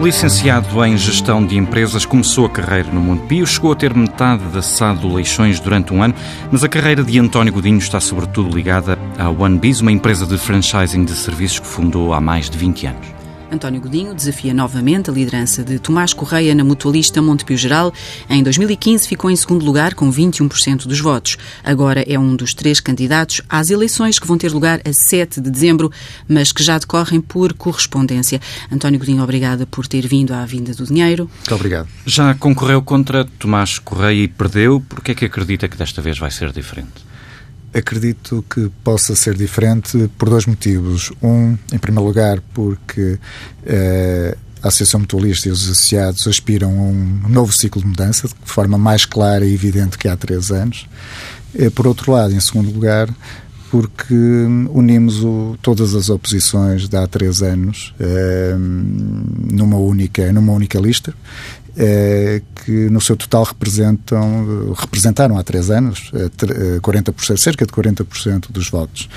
Licenciado 0.00 0.84
em 0.84 0.96
Gestão 0.96 1.44
de 1.44 1.56
Empresas, 1.56 2.06
começou 2.06 2.46
a 2.46 2.48
carreira 2.48 2.88
no 2.92 3.00
Montepio, 3.00 3.44
chegou 3.44 3.72
a 3.72 3.74
ter 3.74 3.92
metade 3.92 4.44
da 4.44 4.62
SAD 4.62 5.04
Leixões 5.04 5.58
durante 5.58 5.92
um 5.92 6.00
ano, 6.00 6.14
mas 6.52 6.62
a 6.62 6.68
carreira 6.68 7.02
de 7.02 7.18
António 7.18 7.52
Godinho 7.52 7.78
está 7.78 7.98
sobretudo 7.98 8.54
ligada 8.54 8.96
à 9.18 9.28
OneBiz, 9.28 9.80
uma 9.80 9.90
empresa 9.90 10.24
de 10.24 10.38
franchising 10.38 11.04
de 11.04 11.14
serviços 11.14 11.58
que 11.58 11.66
fundou 11.66 12.14
há 12.14 12.20
mais 12.20 12.48
de 12.48 12.56
20 12.56 12.86
anos. 12.86 13.17
António 13.50 13.80
Godinho 13.80 14.14
desafia 14.14 14.52
novamente 14.52 15.10
a 15.10 15.12
liderança 15.12 15.64
de 15.64 15.78
Tomás 15.78 16.12
Correia 16.12 16.54
na 16.54 16.62
mutualista 16.62 17.22
Montepio 17.22 17.56
Geral. 17.56 17.92
Em 18.28 18.42
2015 18.42 19.08
ficou 19.08 19.30
em 19.30 19.36
segundo 19.36 19.64
lugar 19.64 19.94
com 19.94 20.12
21% 20.12 20.86
dos 20.86 21.00
votos. 21.00 21.38
Agora 21.64 22.04
é 22.06 22.18
um 22.18 22.36
dos 22.36 22.52
três 22.52 22.78
candidatos 22.78 23.40
às 23.48 23.70
eleições 23.70 24.18
que 24.18 24.26
vão 24.26 24.36
ter 24.36 24.52
lugar 24.52 24.80
a 24.84 24.92
7 24.92 25.40
de 25.40 25.50
dezembro, 25.50 25.90
mas 26.28 26.52
que 26.52 26.62
já 26.62 26.78
decorrem 26.78 27.20
por 27.20 27.54
correspondência. 27.54 28.40
António 28.70 28.98
Godinho, 28.98 29.22
obrigada 29.22 29.66
por 29.66 29.86
ter 29.86 30.06
vindo 30.06 30.32
à 30.34 30.44
vinda 30.44 30.74
do 30.74 30.84
dinheiro. 30.84 31.30
Muito 31.38 31.54
obrigado. 31.54 31.88
Já 32.04 32.34
concorreu 32.34 32.82
contra 32.82 33.24
Tomás 33.38 33.78
Correia 33.78 34.24
e 34.24 34.28
perdeu. 34.28 34.84
Por 34.86 35.02
que 35.02 35.12
é 35.12 35.14
que 35.14 35.24
acredita 35.24 35.68
que 35.68 35.76
desta 35.76 36.02
vez 36.02 36.18
vai 36.18 36.30
ser 36.30 36.52
diferente? 36.52 37.08
Acredito 37.74 38.44
que 38.48 38.70
possa 38.82 39.14
ser 39.14 39.34
diferente 39.34 40.10
por 40.16 40.30
dois 40.30 40.46
motivos. 40.46 41.12
Um, 41.22 41.56
em 41.72 41.78
primeiro 41.78 42.06
lugar, 42.06 42.40
porque 42.54 43.18
eh, 43.64 44.36
a 44.62 44.68
Associação 44.68 45.00
Mutualista 45.00 45.48
e 45.48 45.52
os 45.52 45.64
associados 45.64 46.26
aspiram 46.26 46.70
a 46.70 46.82
um 46.82 47.28
novo 47.28 47.52
ciclo 47.52 47.80
de 47.80 47.88
mudança, 47.88 48.28
de 48.28 48.34
forma 48.44 48.76
mais 48.76 49.04
clara 49.04 49.44
e 49.44 49.54
evidente 49.54 49.98
que 49.98 50.08
há 50.08 50.16
três 50.16 50.50
anos. 50.50 50.86
Por 51.74 51.86
outro 51.86 52.12
lado, 52.12 52.34
em 52.34 52.40
segundo 52.40 52.70
lugar, 52.70 53.08
porque 53.70 54.14
unimos 54.70 55.22
o, 55.22 55.56
todas 55.60 55.94
as 55.94 56.08
oposições 56.08 56.88
de 56.88 56.96
há 56.96 57.06
três 57.06 57.42
anos 57.42 57.94
eh, 58.00 58.56
numa 58.58 59.76
única 59.76 60.32
numa 60.32 60.52
única 60.52 60.78
lista 60.78 61.14
que 62.64 62.90
no 62.90 63.00
seu 63.00 63.16
total 63.16 63.44
representam, 63.44 64.72
representaram 64.76 65.38
há 65.38 65.44
três 65.44 65.70
anos 65.70 66.10
40%, 66.82 67.32
eh, 67.32 67.36
cerca 67.36 67.64
de 67.64 67.72
40% 67.72 68.50
dos 68.50 68.68
votos. 68.68 69.08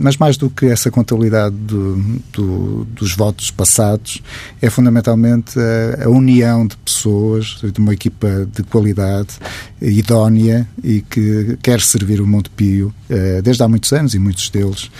Mas 0.00 0.16
mais 0.16 0.36
do 0.36 0.50
que 0.50 0.66
essa 0.66 0.90
contabilidade 0.90 1.54
do, 1.54 1.96
do, 2.32 2.84
dos 2.86 3.14
votos 3.14 3.50
passados, 3.50 4.22
é 4.60 4.68
fundamentalmente 4.68 5.58
a, 5.58 6.04
a, 6.04 6.08
união 6.08 6.66
de 6.66 6.76
pessoas, 6.78 7.58
de 7.72 7.78
uma 7.78 7.94
equipa 7.94 8.48
de 8.52 8.62
qualidade, 8.64 9.34
idónea 9.80 10.66
e 10.82 11.00
que 11.02 11.56
quer 11.62 11.80
servir 11.80 12.20
o 12.20 12.26
Montepio 12.26 12.92
desde 13.44 13.62
há 13.62 13.68
muitos 13.68 13.92
anos 13.92 14.14
e 14.14 14.18
muitos 14.18 14.50
deles 14.50 14.90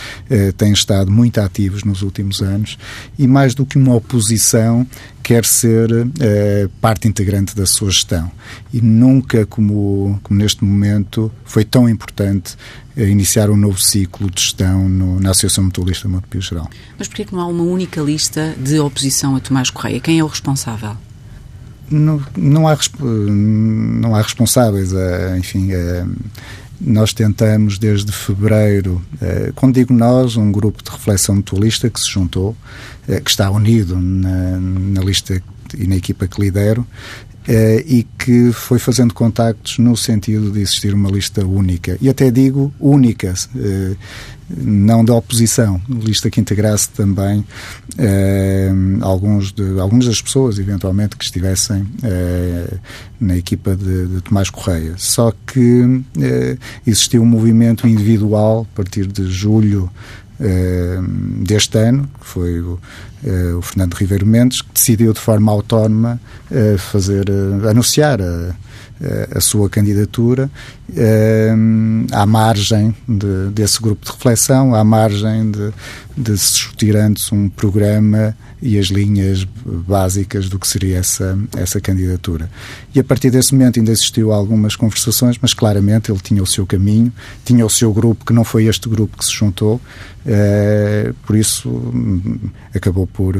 têm 0.57 0.73
estado 0.73 1.11
muito 1.11 1.41
ativos 1.41 1.83
nos 1.83 2.03
últimos 2.03 2.41
anos 2.41 2.79
e 3.19 3.27
mais 3.27 3.55
do 3.55 3.65
que 3.67 3.77
uma 3.77 3.95
oposição 3.95 4.87
quer 5.27 5.45
ser 5.45 5.89
uh, 6.37 6.69
parte 6.81 7.09
integrante 7.09 7.55
da 7.55 7.67
sua 7.67 7.91
gestão. 7.91 8.31
E 8.73 8.81
nunca, 8.81 9.47
como, 9.47 10.19
como 10.23 10.39
neste 10.39 10.65
momento, 10.65 11.31
foi 11.45 11.65
tão 11.65 11.89
importante 11.89 12.57
uh, 12.97 13.01
iniciar 13.03 13.51
um 13.51 13.57
novo 13.57 13.81
ciclo 13.81 14.31
de 14.31 14.41
gestão 14.41 14.89
no, 14.89 15.21
na 15.21 15.31
Associação 15.31 15.65
Mutualista 15.65 16.09
Montepio 16.09 16.41
Geral. 16.41 16.69
Mas 16.99 17.09
porquê 17.09 17.25
que 17.25 17.35
não 17.35 17.41
há 17.41 17.47
uma 17.47 17.65
única 17.65 18.01
lista 18.01 18.55
de 18.59 18.79
oposição 18.79 19.37
a 19.37 19.41
Tomás 19.41 19.71
Correia? 19.71 20.01
Quem 20.01 20.19
é 20.19 20.25
o 20.25 20.27
responsável? 20.27 20.97
Não, 21.91 22.21
não, 22.37 22.67
há, 22.67 22.77
não 23.01 24.15
há 24.15 24.21
responsáveis, 24.21 24.93
uh, 24.93 25.37
enfim 25.39 25.71
nós 26.81 27.13
tentamos 27.13 27.79
desde 27.79 28.13
fevereiro, 28.13 29.03
eh, 29.21 29.53
quando 29.55 29.75
digo 29.75 29.95
nós, 29.95 30.37
um 30.37 30.53
grupo 30.53 30.83
de 30.83 30.91
reflexão 30.91 31.37
mutualista 31.37 31.89
que 31.89 31.99
se 31.99 32.11
juntou, 32.11 32.57
eh, 33.09 33.21
que 33.21 33.31
está 33.31 33.51
unido 33.51 33.97
na, 33.97 34.59
na 34.61 35.01
lista 35.01 35.43
e 35.75 35.87
na 35.87 35.97
equipa 35.97 36.27
que 36.27 36.41
lidero, 36.41 36.87
eh, 37.49 37.85
e 37.87 38.03
que 38.03 38.51
foi 38.53 38.79
fazendo 38.81 39.15
contactos 39.15 39.79
no 39.79 39.97
sentido 39.97 40.51
de 40.51 40.61
existir 40.61 40.93
uma 40.93 41.09
lista 41.09 41.47
única. 41.47 41.97
E 42.01 42.09
até 42.09 42.29
digo 42.29 42.75
única, 42.81 43.33
eh, 43.57 43.95
não 44.51 45.05
da 45.05 45.15
oposição, 45.15 45.81
lista 45.89 46.29
que 46.29 46.41
integrasse 46.41 46.89
também 46.91 47.47
eh, 47.99 48.69
alguns, 49.01 49.53
de, 49.53 49.79
algumas 49.79 50.07
das 50.07 50.21
pessoas, 50.21 50.59
eventualmente, 50.59 51.17
que 51.17 51.25
estivessem 51.25 51.87
na 53.21 53.37
equipa 53.37 53.77
de, 53.77 54.07
de, 54.07 54.21
Tomás 54.23 54.51
Correia. 54.51 54.95
Só 54.97 55.33
que 55.47 56.03
existiu 56.87 57.23
um 57.23 57.27
movimento 57.27 57.87
individual 57.87 58.67
a 58.73 58.77
partir 58.77 59.07
de 59.07 59.31
julho 59.31 59.91
deste 61.43 61.79
ano, 61.79 62.09
que 62.21 62.27
foi 62.27 62.61
o, 62.61 62.79
o 63.59 63.63
Fernando 63.63 63.95
Ribeiro 63.95 64.27
Mendes, 64.27 64.61
que 64.61 64.73
decidiu 64.75 65.13
de 65.13 65.21
forma 65.21 65.51
autónoma 65.51 66.21
fazer, 66.79 67.27
anunciar 67.69 68.21
a, 68.21 68.55
a 69.35 69.41
sua 69.41 69.69
candidatura 69.69 70.51
à 72.13 72.27
margem 72.27 72.95
de, 73.07 73.51
desse 73.51 73.81
grupo 73.81 74.05
de 74.07 74.13
reflexão, 74.13 74.75
à 74.75 74.83
margem 74.85 75.51
de, 75.51 75.73
de 76.17 76.39
se 76.39 76.53
discutir 76.55 76.97
antes 76.97 77.31
um 77.33 77.49
programa 77.49 78.37
e 78.63 78.79
as 78.79 78.87
linhas 78.87 79.47
básicas 79.65 80.49
do 80.49 80.59
que 80.59 80.67
seria 80.67 80.99
essa, 80.99 81.39
essa 81.57 81.81
candidatura. 81.81 82.51
E 82.95 83.01
a 83.01 83.05
partir 83.05 83.31
desse 83.31 83.55
momento 83.55 83.79
ainda 83.79 83.93
existiu 83.93 84.33
algumas 84.33 84.75
conversações, 84.75 85.37
mas 85.41 85.53
claramente 85.53 86.11
ele 86.11 86.21
tinha 86.21 86.43
o 86.43 86.47
seu 86.47 86.67
caminho, 86.67 87.13
tinha 87.45 87.67
o 87.67 87.71
seu 87.71 87.93
grupo, 87.93 88.25
que 88.25 88.33
não 88.33 88.45
foi 88.45 88.65
este 88.65 88.89
grupo 88.89 89.19
que 89.19 89.25
se 89.25 89.33
juntou, 89.33 89.81
Uh, 90.27 91.15
por 91.25 91.37
isso 91.37 91.69
um, 91.69 92.51
acabou 92.75 93.07
por, 93.07 93.37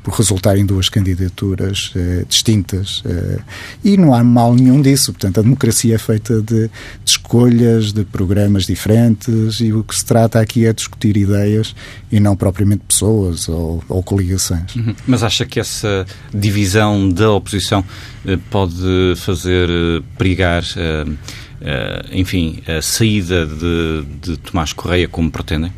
por 0.00 0.14
resultar 0.14 0.56
em 0.56 0.64
duas 0.64 0.88
candidaturas 0.88 1.92
uh, 1.96 2.24
distintas 2.24 3.00
uh, 3.00 3.42
e 3.82 3.96
não 3.96 4.14
há 4.14 4.22
mal 4.22 4.54
nenhum 4.54 4.80
disso. 4.80 5.12
Portanto, 5.12 5.40
a 5.40 5.42
democracia 5.42 5.96
é 5.96 5.98
feita 5.98 6.40
de, 6.40 6.68
de, 6.68 6.70
escolhas, 7.04 7.92
de 7.92 8.04
programas 8.04 8.64
diferentes 8.64 9.58
e 9.58 9.72
o 9.72 9.82
que 9.82 9.96
se 9.96 10.04
trata 10.04 10.38
aqui 10.38 10.66
é 10.66 10.72
discutir 10.72 11.16
ideias 11.16 11.74
e 12.12 12.20
não 12.20 12.36
propriamente 12.36 12.84
pessoas 12.86 13.48
ou, 13.48 13.82
ou 13.88 14.00
coligações. 14.00 14.76
Uhum. 14.76 14.94
Mas 15.08 15.24
acha 15.24 15.44
que 15.44 15.58
essa 15.58 16.06
divisão 16.32 17.08
da 17.08 17.32
oposição 17.32 17.84
pode 18.50 19.14
fazer 19.16 19.68
perigar, 20.16 20.62
enfim, 22.12 22.62
a 22.68 22.80
saída 22.82 23.46
de, 23.46 24.04
de 24.20 24.36
Tomás 24.36 24.72
Correia 24.72 25.08
como 25.08 25.30
pretendem? 25.30 25.72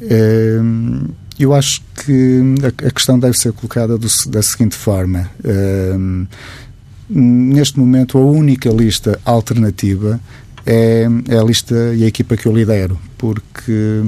Ehm, 0.00 1.08
eu 1.38 1.54
acho 1.54 1.82
que 2.04 2.40
a 2.86 2.90
questão 2.90 3.18
deve 3.18 3.38
ser 3.38 3.52
colocada 3.52 3.98
do, 3.98 4.08
da 4.28 4.42
seguinte 4.42 4.74
forma. 4.74 5.30
Ehm, 5.44 6.26
neste 7.08 7.78
momento, 7.78 8.18
a 8.18 8.20
única 8.20 8.70
lista 8.70 9.18
alternativa 9.24 10.20
é, 10.64 11.06
é, 11.28 11.38
a 11.38 11.44
lista 11.44 11.94
e 11.94 12.02
a 12.04 12.06
equipa 12.06 12.36
que 12.36 12.46
eu 12.46 12.52
lidero, 12.52 12.98
porque 13.16 14.02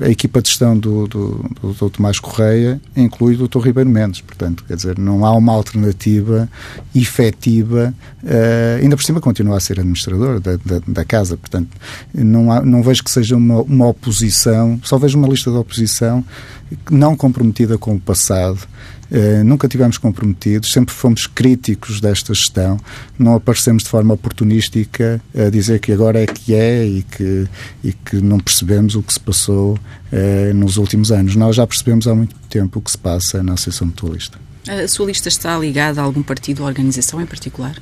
a 0.00 0.08
equipa 0.08 0.42
de 0.42 0.48
gestão 0.48 0.78
do, 0.78 1.06
do, 1.06 1.50
do, 1.60 1.72
do 1.72 1.90
Tomás 1.90 2.18
Correia 2.18 2.80
inclui 2.96 3.34
o 3.36 3.48
Dr. 3.48 3.60
Ribeiro 3.60 3.88
Mendes. 3.88 4.20
Portanto, 4.20 4.64
quer 4.66 4.76
dizer, 4.76 4.98
não 4.98 5.24
há 5.24 5.32
uma 5.32 5.52
alternativa 5.52 6.48
efetiva. 6.94 7.94
Uh, 8.22 8.82
ainda 8.82 8.96
por 8.96 9.02
cima 9.02 9.20
continua 9.20 9.56
a 9.56 9.60
ser 9.60 9.80
administrador 9.80 10.40
da, 10.40 10.56
da, 10.56 10.80
da 10.86 11.04
casa. 11.04 11.36
Portanto, 11.36 11.68
não, 12.14 12.52
há, 12.52 12.60
não 12.62 12.82
vejo 12.82 13.02
que 13.02 13.10
seja 13.10 13.36
uma, 13.36 13.62
uma 13.62 13.88
oposição, 13.88 14.80
só 14.82 14.98
vejo 14.98 15.18
uma 15.18 15.28
lista 15.28 15.50
de 15.50 15.56
oposição 15.56 16.24
não 16.90 17.16
comprometida 17.16 17.76
com 17.76 17.94
o 17.94 18.00
passado 18.00 18.60
eh, 19.10 19.42
nunca 19.42 19.68
tivemos 19.68 19.98
comprometidos, 19.98 20.72
sempre 20.72 20.94
fomos 20.94 21.26
críticos 21.26 22.00
desta 22.00 22.32
gestão, 22.32 22.78
não 23.18 23.34
aparecemos 23.34 23.82
de 23.82 23.88
forma 23.88 24.14
oportunística 24.14 25.20
a 25.36 25.50
dizer 25.50 25.80
que 25.80 25.92
agora 25.92 26.20
é 26.20 26.26
que 26.26 26.54
é 26.54 26.86
e 26.86 27.02
que, 27.02 27.48
e 27.82 27.92
que 27.92 28.16
não 28.16 28.38
percebemos 28.38 28.94
o 28.94 29.02
que 29.02 29.12
se 29.12 29.20
passou 29.20 29.78
eh, 30.12 30.52
nos 30.54 30.76
últimos 30.76 31.10
anos. 31.10 31.36
Nós 31.36 31.56
já 31.56 31.66
percebemos 31.66 32.06
há 32.06 32.14
muito 32.14 32.36
tempo 32.48 32.78
o 32.78 32.82
que 32.82 32.90
se 32.90 32.98
passa 32.98 33.42
na 33.42 33.54
Associação 33.54 33.88
Mutualista. 33.88 34.38
A 34.68 34.86
sua 34.86 35.06
lista 35.06 35.28
está 35.28 35.58
ligada 35.58 36.00
a 36.00 36.04
algum 36.04 36.22
partido 36.22 36.62
ou 36.62 36.68
organização 36.68 37.20
em 37.20 37.26
particular? 37.26 37.76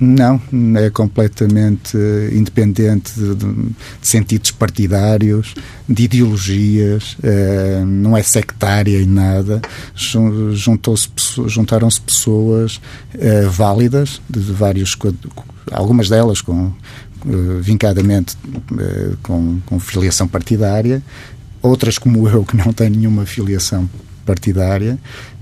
Não, 0.00 0.40
é 0.78 0.88
completamente 0.88 1.94
independente 2.32 3.12
de, 3.12 3.34
de, 3.34 3.66
sentidos 4.00 4.50
partidários, 4.50 5.54
de 5.86 6.04
ideologias, 6.04 7.18
eh, 7.22 7.82
não 7.86 8.16
é 8.16 8.22
sectária 8.22 9.02
em 9.02 9.06
nada. 9.06 9.60
Juntaram-se 9.94 12.00
pessoas 12.00 12.80
eh, 13.12 13.42
válidas, 13.42 14.22
de, 14.28 14.40
vários, 14.40 14.96
algumas 15.70 16.08
delas 16.08 16.40
com, 16.40 16.72
eh, 17.26 17.60
vincadamente 17.60 18.34
eh, 18.78 19.12
com, 19.22 19.60
com 19.66 19.78
filiação 19.78 20.26
partidária, 20.26 21.02
outras 21.60 21.98
como 21.98 22.26
eu 22.26 22.42
que 22.42 22.56
não 22.56 22.72
têm 22.72 22.88
nenhuma 22.88 23.26
filiação 23.26 23.88
partidária, 24.24 24.98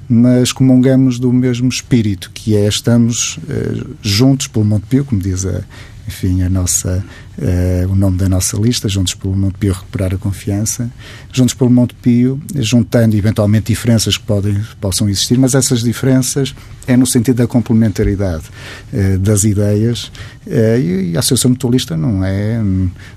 mas 0.08 0.52
comungamos 0.52 1.18
do 1.18 1.32
mesmo 1.32 1.68
espírito, 1.68 2.30
que 2.32 2.56
é 2.56 2.66
estamos 2.66 3.36
uh, 3.36 3.96
juntos 4.02 4.46
pelo 4.46 4.64
Montepio, 4.64 5.04
como 5.04 5.20
diz 5.20 5.44
a, 5.44 5.62
enfim, 6.06 6.42
a 6.42 6.48
nossa, 6.48 7.04
uh, 7.38 7.90
o 7.90 7.94
nome 7.94 8.16
da 8.16 8.28
nossa 8.28 8.56
lista, 8.56 8.88
Juntos 8.88 9.14
pelo 9.14 9.36
Montepio 9.36 9.72
Recuperar 9.72 10.14
a 10.14 10.18
Confiança, 10.18 10.90
Juntos 11.32 11.54
pelo 11.54 11.70
Montepio, 11.70 12.40
juntando 12.56 13.16
eventualmente 13.16 13.66
diferenças 13.66 14.16
que 14.16 14.24
podem, 14.24 14.60
possam 14.80 15.08
existir, 15.08 15.38
mas 15.38 15.54
essas 15.54 15.80
diferenças 15.82 16.54
é 16.86 16.96
no 16.96 17.06
sentido 17.06 17.36
da 17.36 17.46
complementaridade 17.46 18.44
uh, 18.92 19.18
das 19.18 19.44
ideias. 19.44 20.10
Uh, 20.46 20.78
e, 20.80 21.16
a 21.16 21.20
Associação 21.20 21.50
Mutualista 21.50 21.96
não 21.96 22.24
é, 22.24 22.60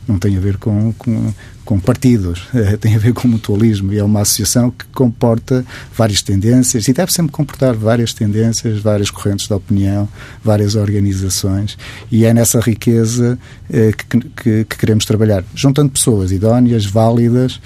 não 0.08 0.20
tem 0.20 0.38
a 0.38 0.40
ver 0.40 0.58
com, 0.58 0.94
com 0.94 1.34
com 1.72 1.80
partidos, 1.80 2.42
tem 2.82 2.96
a 2.96 3.00
ver 3.00 3.14
com 3.14 3.28
mutualismo. 3.28 3.94
E 3.94 3.98
é 3.98 4.04
uma 4.04 4.22
associação 4.22 4.72
que 4.72 4.86
comporta 4.88 5.66
várias 5.96 6.22
tendências 6.22 6.88
e 6.88 6.94
deve 6.94 7.14
sempre 7.14 7.32
comportar 7.32 7.76
várias 7.76 8.14
tendências, 8.14 8.80
várias 8.80 9.10
correntes 9.10 9.48
de 9.48 9.54
opinião, 9.54 10.08
várias 10.44 10.76
organizações. 10.76 11.78
E 12.12 12.26
é 12.26 12.34
nessa 12.34 12.60
riqueza 12.60 13.38
eh, 13.72 13.94
que, 13.98 14.11
que, 14.19 14.66
que 14.66 14.78
queremos 14.78 15.06
trabalhar, 15.06 15.44
juntando 15.56 15.92
pessoas 15.92 16.31
idóneas, 16.31 16.86
válidas, 16.86 17.60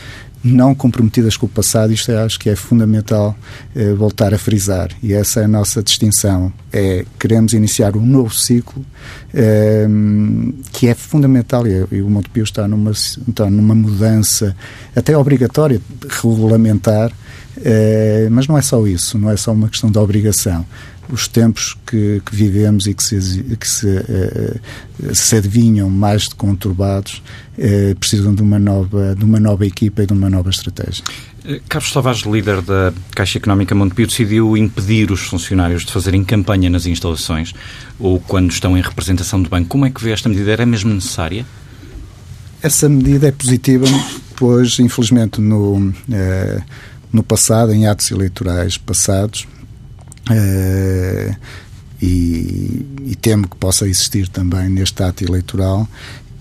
não 0.45 0.75
comprometidas 0.75 1.35
com 1.35 1.47
o 1.47 1.49
passado, 1.49 1.91
isto 1.91 2.11
eu 2.11 2.19
acho 2.19 2.39
que 2.39 2.51
é 2.51 2.55
fundamental 2.55 3.35
eh, 3.75 3.93
voltar 3.93 4.31
a 4.31 4.37
frisar. 4.37 4.91
E 5.01 5.11
essa 5.11 5.39
é 5.39 5.45
a 5.45 5.47
nossa 5.47 5.81
distinção. 5.81 6.53
É, 6.71 7.03
queremos 7.19 7.53
iniciar 7.53 7.97
um 7.97 8.05
novo 8.05 8.31
ciclo 8.35 8.85
eh, 9.33 9.87
que 10.71 10.87
é 10.87 10.93
fundamental 10.93 11.65
e, 11.65 11.87
e 11.91 11.99
o 11.99 12.09
Montepio 12.11 12.43
está 12.43 12.67
numa, 12.67 12.91
está 12.91 13.49
numa 13.49 13.73
mudança 13.73 14.55
até 14.95 15.17
obrigatória, 15.17 15.81
regulamentar, 16.07 17.11
eh, 17.63 18.27
mas 18.31 18.47
não 18.47 18.57
é 18.57 18.61
só 18.61 18.85
isso, 18.87 19.17
não 19.17 19.29
é 19.29 19.37
só 19.37 19.51
uma 19.53 19.69
questão 19.69 19.89
de 19.91 19.97
obrigação 19.97 20.65
os 21.09 21.27
tempos 21.27 21.75
que, 21.85 22.21
que, 22.25 22.35
vivemos 22.35 22.87
e 22.87 22.93
que 22.93 23.03
se, 23.03 23.43
que 23.59 23.67
se, 23.67 23.87
uh, 23.87 25.15
se 25.15 25.35
adivinham 25.35 25.89
mais 25.89 26.23
de 26.23 26.35
conturbados 26.35 27.21
uh, 27.57 27.95
precisam 27.99 28.33
de 28.33 28.41
uma, 28.41 28.57
nova, 28.57 29.15
de 29.15 29.23
uma 29.23 29.39
nova 29.39 29.65
equipa 29.65 30.03
e 30.03 30.05
de 30.05 30.13
uma 30.13 30.29
nova 30.29 30.49
estratégia. 30.49 31.03
Carlos 31.69 31.91
Tavares, 31.91 32.21
líder 32.21 32.61
da 32.63 32.91
Caixa 33.13 33.37
Económica 33.37 33.75
Montepio, 33.75 34.07
decidiu 34.07 34.57
impedir 34.57 35.11
os 35.11 35.21
funcionários 35.21 35.85
de 35.85 35.91
fazerem 35.91 36.23
campanha 36.23 36.71
nas 36.71 36.87
instalações 36.87 37.53
ou 37.99 38.19
quando 38.19 38.49
estão 38.49 38.75
em 38.75 38.81
representação 38.81 39.41
do 39.41 39.47
banco. 39.47 39.67
Como 39.67 39.85
é 39.85 39.91
que 39.91 40.03
vê 40.03 40.11
esta 40.11 40.27
medida? 40.27 40.51
Era 40.51 40.65
mesmo 40.65 40.91
necessária? 40.91 41.45
Essa 42.63 42.89
medida 42.89 43.27
é 43.27 43.31
positiva, 43.31 43.85
pois, 44.35 44.79
infelizmente, 44.79 45.39
no, 45.39 45.93
no 47.11 47.23
passado, 47.23 47.73
em 47.73 47.87
atos 47.87 48.11
eleitorais 48.11 48.77
passados, 48.77 49.47
Uh, 50.31 51.35
e, 52.01 52.83
e, 53.05 53.15
temo 53.21 53.47
que 53.47 53.55
possa 53.57 53.87
existir 53.87 54.27
também 54.27 54.69
neste 54.69 55.01
ato 55.03 55.23
eleitoral, 55.23 55.87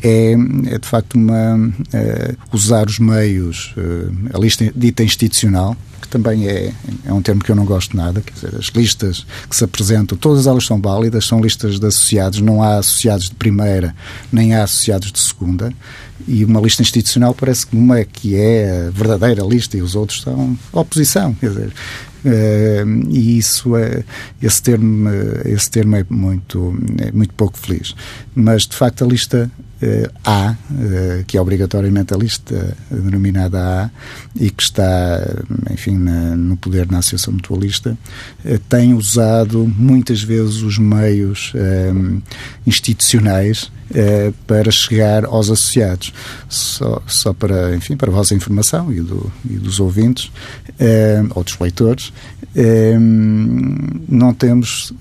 é, 0.03 0.33
é 0.33 0.79
de 0.79 0.89
facto 0.89 1.15
uma, 1.15 1.57
uh, 1.57 2.37
usar 2.53 2.87
os 2.87 2.99
meios, 2.99 3.75
uh, 3.77 4.37
a 4.37 4.39
lista 4.39 4.73
dita 4.75 5.03
institucional, 5.03 5.77
que 6.05 6.09
também 6.09 6.47
é, 6.47 6.73
é 7.07 7.13
um 7.13 7.23
termo 7.23 7.43
que 7.43 7.51
eu 7.51 7.57
não 7.57 7.65
gosto 7.65 7.97
nada, 7.97 8.21
quer 8.21 8.35
dizer, 8.35 8.55
as 8.57 8.67
listas 8.67 9.27
que 9.49 9.57
se 9.57 9.65
apresentam, 9.65 10.17
todas 10.19 10.47
elas 10.47 10.67
são 10.67 10.81
válidas, 10.81 11.27
são 11.27 11.41
listas 11.41 11.81
de 11.81 11.87
associados, 11.87 12.41
não 12.41 12.63
há 12.63 12.77
associados 12.77 13.31
de 13.31 13.35
primeira, 13.35 13.95
nem 14.31 14.55
há 14.55 14.65
associados 14.65 15.11
de 15.11 15.19
segunda, 15.19 15.73
e 16.29 16.45
uma 16.45 16.61
lista 16.61 16.83
institucional 16.83 17.35
parece 17.35 17.67
que 17.67 17.75
uma 17.75 18.05
que 18.05 18.37
é 18.37 18.87
a 18.87 18.91
verdadeira 18.91 19.43
lista 19.43 19.77
e 19.77 19.83
os 19.83 19.97
outros 19.97 20.21
são 20.21 20.59
oposição, 20.73 21.33
quer 21.35 21.49
dizer, 21.49 21.73
Uh, 22.25 23.07
e 23.11 23.37
isso 23.37 23.77
é 23.77 24.03
esse 24.41 24.63
termo 24.63 25.11
esse 25.45 25.71
termo 25.71 25.95
é 25.97 26.07
muito 26.09 26.75
é 26.99 27.13
muito 27.13 27.35
pouco 27.35 27.59
feliz. 27.59 27.95
Mas 28.35 28.63
de 28.63 28.75
facto 28.75 29.05
a 29.05 29.07
lista 29.07 29.51
uh, 29.83 30.11
A 30.25 30.53
uh, 30.53 31.25
que 31.27 31.37
é 31.37 31.41
obrigatoriamente 31.41 32.15
a 32.15 32.17
lista 32.17 32.75
denominada 32.91 33.59
A 33.61 33.91
e 34.35 34.51
que 34.51 34.63
está 34.63 35.21
enfim 35.71 35.99
na, 35.99 36.35
no 36.35 36.57
poder 36.57 36.91
na 36.91 36.99
associação 36.99 37.35
mutualista 37.35 37.97
tem 38.71 38.95
usado 38.95 39.71
muitas 39.77 40.23
vezes 40.23 40.63
os 40.63 40.79
meios 40.79 41.53
institucionais 42.67 43.71
para 44.47 44.71
chegar 44.71 45.25
aos 45.25 45.51
associados. 45.51 46.13
Só, 46.49 47.03
só 47.07 47.33
para 47.33 47.77
enfim 47.77 47.97
para 47.97 48.11
a 48.11 48.15
vossa 48.15 48.35
informação 48.35 48.93
e, 48.93 49.01
do, 49.01 49.33
e 49.49 49.55
dos 49.55 49.79
ouvintes 49.79 50.33
ou 51.35 51.45
dos 51.45 51.59
leitores 51.59 52.13
não 54.09 54.33
temos 54.33 54.93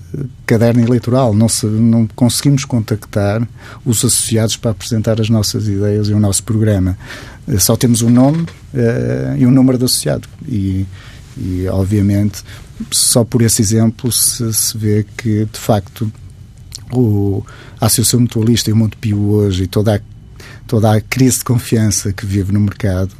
caderno 0.44 0.82
eleitoral, 0.82 1.32
não, 1.34 1.48
se, 1.48 1.66
não 1.66 2.06
conseguimos 2.14 2.64
contactar 2.64 3.46
os 3.84 3.98
associados 3.98 4.56
para 4.56 4.72
apresentar 4.72 5.20
as 5.20 5.30
nossas 5.30 5.68
ideias 5.68 6.08
e 6.08 6.12
o 6.12 6.18
nosso 6.18 6.42
programa. 6.42 6.98
Eh, 7.46 7.58
só 7.58 7.76
temos 7.76 8.02
o 8.02 8.10
nome 8.10 8.42
uh, 8.42 9.36
e 9.36 9.46
o 9.46 9.50
número 9.50 9.78
de 9.78 9.84
associado. 9.84 10.28
E, 10.48 10.84
e, 11.36 11.66
obviamente, 11.68 12.42
só 12.90 13.24
por 13.24 13.42
esse 13.42 13.62
exemplo 13.62 14.10
se, 14.10 14.52
se 14.52 14.76
vê 14.76 15.06
que, 15.16 15.44
de 15.44 15.58
facto, 15.58 16.10
o, 16.92 17.44
a 17.80 17.86
Associação 17.86 18.20
Mutualista 18.20 18.70
e 18.70 18.72
o 18.72 18.76
Montepio 18.76 19.18
hoje 19.30 19.64
e 19.64 19.66
toda 19.66 19.96
a, 19.96 20.00
toda 20.66 20.92
a 20.92 21.00
crise 21.00 21.38
de 21.38 21.44
confiança 21.44 22.12
que 22.12 22.24
vive 22.24 22.52
no 22.52 22.60
mercado 22.60 23.14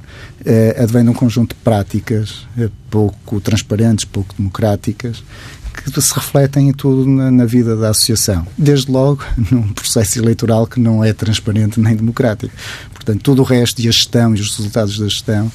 eh, 0.45 0.77
advém 0.79 1.05
de 1.05 1.11
um 1.11 1.15
conjunto 1.15 1.55
de 1.55 1.63
práticas 1.63 2.47
eh, 2.59 2.69
pouco 2.91 3.41
transparentes, 3.41 4.05
pouco 4.05 4.35
democráticas, 4.37 5.23
que 5.73 6.01
se 6.01 6.15
refletem 6.15 6.69
em 6.69 6.73
tudo 6.73 7.07
na, 7.09 7.31
na, 7.31 7.45
vida 7.45 7.75
da 7.77 7.91
associação. 7.91 8.47
Desde 8.57 8.91
logo, 8.91 9.25
num 9.51 9.73
processo 9.73 10.19
eleitoral 10.19 10.67
que 10.67 10.79
não 10.79 11.03
é 11.03 11.13
transparente 11.13 11.81
nem 11.81 11.97
democrático. 11.97 12.55
Portanto, 12.93 13.23
todo 13.23 13.41
o 13.41 13.45
resto 13.45 13.81
e 13.81 13.89
a 13.89 13.91
gestão 13.91 14.35
e 14.35 14.41
os 14.41 14.57
resultados 14.57 14.99
da 14.99 15.09
gestão 15.09 15.51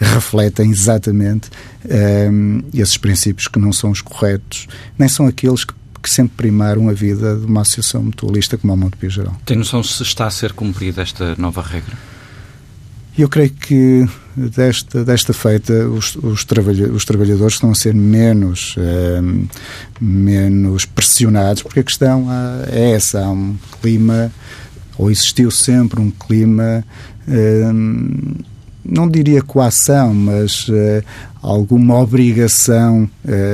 refletem 0.00 0.70
exatamente 0.70 1.50
um, 1.84 2.58
eh, 2.72 2.80
esses 2.80 2.96
princípios 2.96 3.48
que 3.48 3.58
não 3.58 3.72
são 3.72 3.90
os 3.90 4.00
corretos, 4.00 4.68
nem 4.96 5.08
são 5.08 5.26
aqueles 5.26 5.64
que 5.64 5.74
que 6.02 6.10
sempre 6.10 6.36
primaram 6.36 6.88
a 6.88 6.92
vida 6.92 7.36
de 7.36 7.46
uma 7.46 7.62
associação 7.62 8.02
mutualista 8.02 8.56
como 8.56 8.72
a 8.72 8.76
Montepio 8.76 9.10
Geral. 9.10 9.36
Tem 9.44 9.56
noção 9.56 9.82
se 9.82 10.02
está 10.02 10.26
a 10.26 10.30
ser 10.30 10.52
cumprida 10.52 11.02
esta 11.02 11.34
nova 11.36 11.62
regra? 11.62 11.96
Eu 13.18 13.28
creio 13.28 13.50
que 13.50 14.08
desta, 14.36 15.04
desta 15.04 15.32
feita 15.32 15.72
os, 15.88 16.14
os, 16.14 16.44
trabalha, 16.44 16.88
os 16.92 17.04
trabalhadores 17.04 17.54
estão 17.54 17.72
a 17.72 17.74
ser 17.74 17.92
menos, 17.92 18.76
eh, 18.78 19.20
menos 20.00 20.84
pressionados, 20.84 21.64
porque 21.64 21.80
a 21.80 21.82
questão 21.82 22.28
é 22.70 22.92
essa, 22.92 23.24
há 23.24 23.30
um 23.30 23.56
clima, 23.82 24.30
ou 24.96 25.10
existiu 25.10 25.50
sempre 25.50 26.00
um 26.00 26.12
clima, 26.12 26.84
eh, 27.26 27.72
não 28.88 29.08
diria 29.08 29.42
coação, 29.42 30.14
mas 30.14 30.66
eh, 30.70 31.02
alguma 31.42 31.98
obrigação 32.00 33.08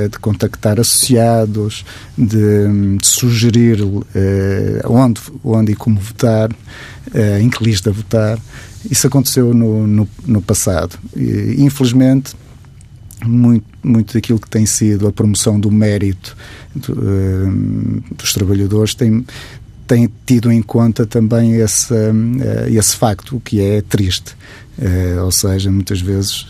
de 0.09 0.17
contactar 0.19 0.79
associados, 0.79 1.85
de, 2.17 2.97
de 2.97 3.05
sugerir 3.05 3.79
onde, 4.85 5.21
onde 5.43 5.73
e 5.73 5.75
como 5.75 5.99
votar, 5.99 6.49
em 7.39 7.49
que 7.49 7.63
lista 7.63 7.91
votar. 7.91 8.39
Isso 8.89 9.05
aconteceu 9.07 9.53
no, 9.53 9.85
no, 9.85 10.09
no 10.25 10.41
passado. 10.41 10.97
E, 11.15 11.55
infelizmente, 11.59 12.33
muito, 13.23 13.65
muito 13.83 14.13
daquilo 14.13 14.39
que 14.39 14.49
tem 14.49 14.65
sido 14.65 15.07
a 15.07 15.11
promoção 15.11 15.59
do 15.59 15.71
mérito 15.71 16.35
do, 16.75 16.93
uh, 16.93 18.15
dos 18.15 18.33
trabalhadores 18.33 18.93
tem, 18.93 19.25
tem 19.87 20.09
tido 20.25 20.51
em 20.51 20.61
conta 20.61 21.05
também 21.05 21.55
esse, 21.55 21.93
uh, 21.93 22.67
esse 22.67 22.95
facto, 22.95 23.37
o 23.37 23.39
que 23.39 23.61
é 23.61 23.81
triste. 23.81 24.35
Uh, 24.77 25.23
ou 25.23 25.31
seja, 25.31 25.71
muitas 25.71 26.01
vezes, 26.01 26.47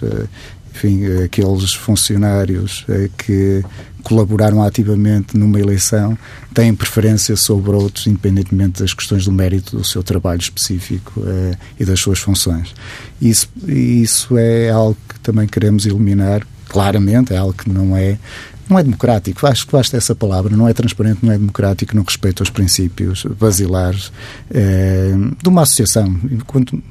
enfim, 0.74 1.06
aqueles 1.24 1.74
funcionários 1.74 2.86
que 3.18 3.64
colaboraram 4.06 4.62
ativamente 4.62 5.36
numa 5.36 5.60
eleição 5.60 6.16
têm 6.54 6.74
preferência 6.76 7.36
sobre 7.36 7.72
outros, 7.72 8.06
independentemente 8.06 8.82
das 8.84 8.94
questões 8.94 9.26
do 9.26 9.32
mérito 9.32 9.76
do 9.76 9.84
seu 9.84 10.04
trabalho 10.04 10.40
específico 10.40 11.24
eh, 11.26 11.58
e 11.80 11.84
das 11.84 12.00
suas 12.00 12.20
funções. 12.20 12.74
Isso, 13.20 13.50
isso 13.68 14.38
é 14.38 14.70
algo 14.70 14.96
que 15.10 15.20
também 15.22 15.48
queremos 15.48 15.88
eliminar, 15.88 16.46
claramente, 16.70 17.34
é 17.34 17.38
algo 17.38 17.54
que 17.54 17.68
não 17.68 17.98
é 17.98 18.20
não 18.70 18.80
é 18.80 18.84
democrático, 18.84 19.46
acho 19.46 19.66
que 19.66 19.72
basta 19.72 19.96
essa 19.96 20.16
palavra, 20.16 20.56
não 20.56 20.68
é 20.68 20.74
transparente, 20.74 21.20
não 21.24 21.32
é 21.32 21.38
democrático, 21.38 21.96
não 21.96 22.04
respeita 22.04 22.42
os 22.44 22.50
princípios 22.50 23.24
basilares 23.40 24.12
é, 24.50 25.14
de 25.42 25.50
uma 25.50 25.62
associação, 25.62 26.20
quanto, 26.48 26.82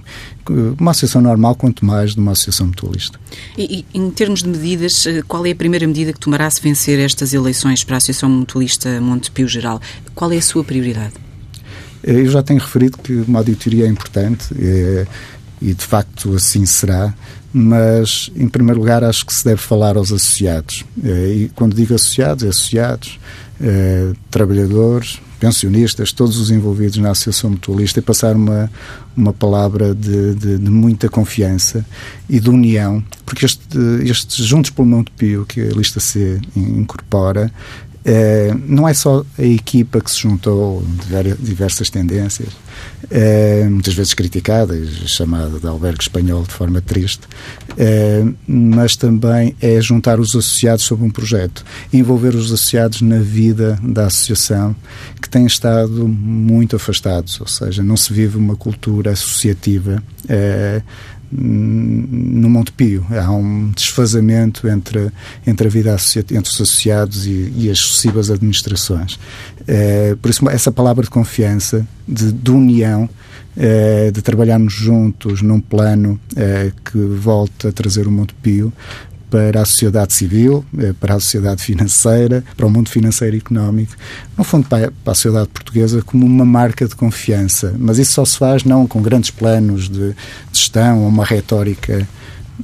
uma 0.79 0.93
associação 0.93 1.21
normal, 1.21 1.55
quanto 1.57 1.85
mais 1.85 2.15
de 2.15 2.21
uma 2.21 2.33
associação 2.33 2.69
mutualista. 2.69 3.19
E, 3.59 3.85
e, 3.93 3.99
em 3.99 4.11
termos 4.11 4.43
de 4.43 4.49
medidas, 4.49 5.07
eh, 5.07 5.23
qual 5.27 5.45
é 5.47 5.51
a 5.51 5.57
primeira 5.57 5.87
medida 5.87 6.13
que 6.13 6.21
tomará 6.21 6.49
se 6.51 6.61
vencer 6.61 6.99
estas 6.99 7.33
eleições 7.33 7.83
para 7.83 7.97
a 7.97 7.99
Associação 7.99 8.29
Mutualista 8.29 9.01
Montepio 9.01 9.49
Geral? 9.49 9.81
Qual 10.15 10.31
é 10.31 10.37
a 10.37 10.43
sua 10.43 10.63
prioridade? 10.63 11.15
Eh, 12.05 12.21
eu 12.21 12.31
já 12.31 12.43
tenho 12.43 12.61
referido 12.61 12.99
que 12.99 13.13
uma 13.13 13.41
auditoria 13.41 13.87
é 13.87 13.89
importante 13.89 14.55
é, 14.59 15.07
e, 15.61 15.75
de 15.75 15.85
facto, 15.85 16.35
assim 16.35 16.67
será 16.67 17.15
mas 17.57 18.33
em 18.35 18.49
primeiro 18.49 18.81
lugar 18.81 19.05
acho 19.05 19.25
que 19.25 19.33
se 19.33 19.45
deve 19.45 19.61
falar 19.61 19.97
aos 19.97 20.11
associados. 20.11 20.85
Eh, 21.05 21.35
e 21.37 21.49
quando 21.55 21.77
digo 21.77 21.95
associados, 21.95 22.43
é 22.43 22.49
associados, 22.49 23.21
é, 23.61 24.13
trabalhadores, 24.31 25.21
pensionistas, 25.39 26.11
todos 26.11 26.39
os 26.39 26.51
envolvidos 26.51 26.97
na 26.97 27.11
Associação 27.11 27.51
Mutualista 27.51 27.99
e 27.99 28.03
passar 28.03 28.35
uma, 28.35 28.71
uma 29.17 29.33
palavra 29.33 29.95
de, 29.95 30.35
de, 30.35 30.59
de 30.59 30.71
muita 30.71 31.09
confiança 31.09 31.85
e 32.29 32.41
de 32.41 32.51
união, 32.51 33.05
porque 33.27 33.45
este, 33.45 33.79
este 34.05 34.43
Juntos 34.43 34.71
pelo 34.71 34.89
Monte 34.89 35.11
Pio, 35.13 35.45
que 35.45 35.61
a 35.61 35.73
lista 35.73 36.01
C 36.01 36.41
incorpora, 36.57 37.53
é, 38.05 38.55
não 38.67 38.87
é 38.87 38.93
só 38.93 39.25
a 39.39 39.43
equipa 39.43 40.01
que 40.01 40.11
se 40.11 40.21
juntou 40.21 40.85
diversas 41.41 41.89
tendências, 41.89 42.49
é, 43.11 43.67
muitas 43.69 43.95
vezes 43.95 44.13
criticada 44.13 44.77
e 44.77 45.09
chamada 45.09 45.59
de 45.59 45.67
albergue 45.67 46.03
espanhol 46.03 46.43
de 46.43 46.53
forma 46.53 46.81
triste, 46.83 47.23
é, 47.79 48.25
mas 48.47 48.97
também 48.97 49.57
é 49.61 49.81
juntar 49.81 50.21
os 50.21 50.31
associados 50.31 50.85
sobre 50.85 51.07
um 51.07 51.11
projeto, 51.11 51.65
envolver 51.93 52.35
os 52.35 52.47
associados 52.47 53.01
na 53.01 53.19
vida 53.19 53.79
da 53.83 54.07
associação, 54.07 54.77
que 55.21 55.29
têm 55.29 55.47
estado 55.47 56.07
muito 56.07 56.77
afastados, 56.77 57.41
ou 57.41 57.47
seja, 57.47 57.83
não 57.83 57.97
se 57.97 58.13
vive 58.13 58.37
uma 58.37 58.57
cultura 58.57 59.13
associativa 59.13 60.03
no 61.37 62.49
Montepio. 62.49 63.05
Há 63.11 63.31
um 63.33 63.71
desfazamento 63.75 64.69
entre, 64.69 65.11
entre 65.47 65.67
a 65.67 65.71
vida 65.71 65.97
entre 66.17 66.39
os 66.39 66.55
associados 66.55 67.27
e, 67.27 67.53
e 67.57 67.71
as 67.71 67.79
sucessivas 67.79 68.31
administrações. 68.31 69.19
É, 69.67 70.17
por 70.21 70.31
isso, 70.31 70.49
essa 70.49 70.71
palavra 70.71 71.05
de 71.05 71.11
confiança, 71.11 71.87
de, 72.07 72.33
de 72.33 72.51
união, 72.51 73.09
é, 73.57 74.11
de 74.11 74.23
trabalharmos 74.23 74.73
juntos 74.73 75.43
num 75.43 75.61
plano 75.61 76.19
é, 76.37 76.73
que 76.85 76.99
volta 76.99 77.69
a 77.69 77.73
trazer 77.73 78.07
o 78.07 78.11
Montepio 78.11 78.73
para 79.35 79.63
a 79.63 79.65
sociedade 79.65 80.13
civil, 80.13 80.65
eh, 80.79 80.93
para 80.93 81.17
a 81.17 81.19
sociedade 81.19 81.61
financeira, 81.61 82.45
para 82.57 82.67
o 82.67 82.71
mundo 82.71 82.89
financeiro 82.89 83.35
e 83.35 83.41
económico, 83.41 83.93
no 84.39 84.45
fundo 84.45 84.69
para 84.69 84.93
a 85.07 85.15
sociedade 85.15 85.49
portuguesa 85.49 86.01
como 86.03 86.25
uma 86.25 86.45
marca 86.45 86.87
de 86.87 86.95
confiança. 86.95 87.75
Mas 87.77 87.99
isso 87.99 88.13
só 88.13 88.25
se 88.25 88.39
faz 88.39 88.63
não 88.63 88.87
com 88.87 89.03
grandes 89.03 89.31
planos 89.31 89.89
de 89.89 90.15
gestão 90.53 91.01
ou 91.01 91.09
uma 91.09 91.25
retórica 91.25 92.07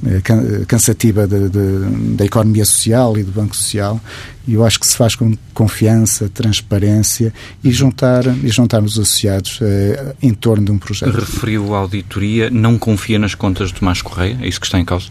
eh, 0.05 0.21
cansativa 0.65 1.27
de, 1.27 1.49
de, 1.49 2.15
da 2.15 2.23
economia 2.23 2.63
social 2.63 3.17
e 3.17 3.23
do 3.23 3.33
banco 3.33 3.53
social 3.53 3.99
e 4.47 4.53
eu 4.53 4.65
acho 4.65 4.79
que 4.79 4.87
se 4.87 4.95
faz 4.95 5.13
com 5.13 5.35
confiança, 5.53 6.29
transparência 6.29 7.33
e 7.61 7.69
juntar 7.69 8.25
e 8.41 8.47
juntar 8.47 8.81
os 8.81 8.93
associados 8.93 9.59
eh, 9.61 10.15
em 10.21 10.33
torno 10.33 10.63
de 10.63 10.71
um 10.71 10.77
projeto. 10.77 11.11
Referiu 11.11 11.75
a 11.75 11.79
auditoria, 11.79 12.49
não 12.49 12.77
confia 12.77 13.19
nas 13.19 13.35
contas 13.35 13.67
de 13.67 13.73
Tomás 13.73 14.01
Correia? 14.01 14.37
É 14.41 14.47
isso 14.47 14.61
que 14.61 14.65
está 14.65 14.79
em 14.79 14.85
causa? 14.85 15.09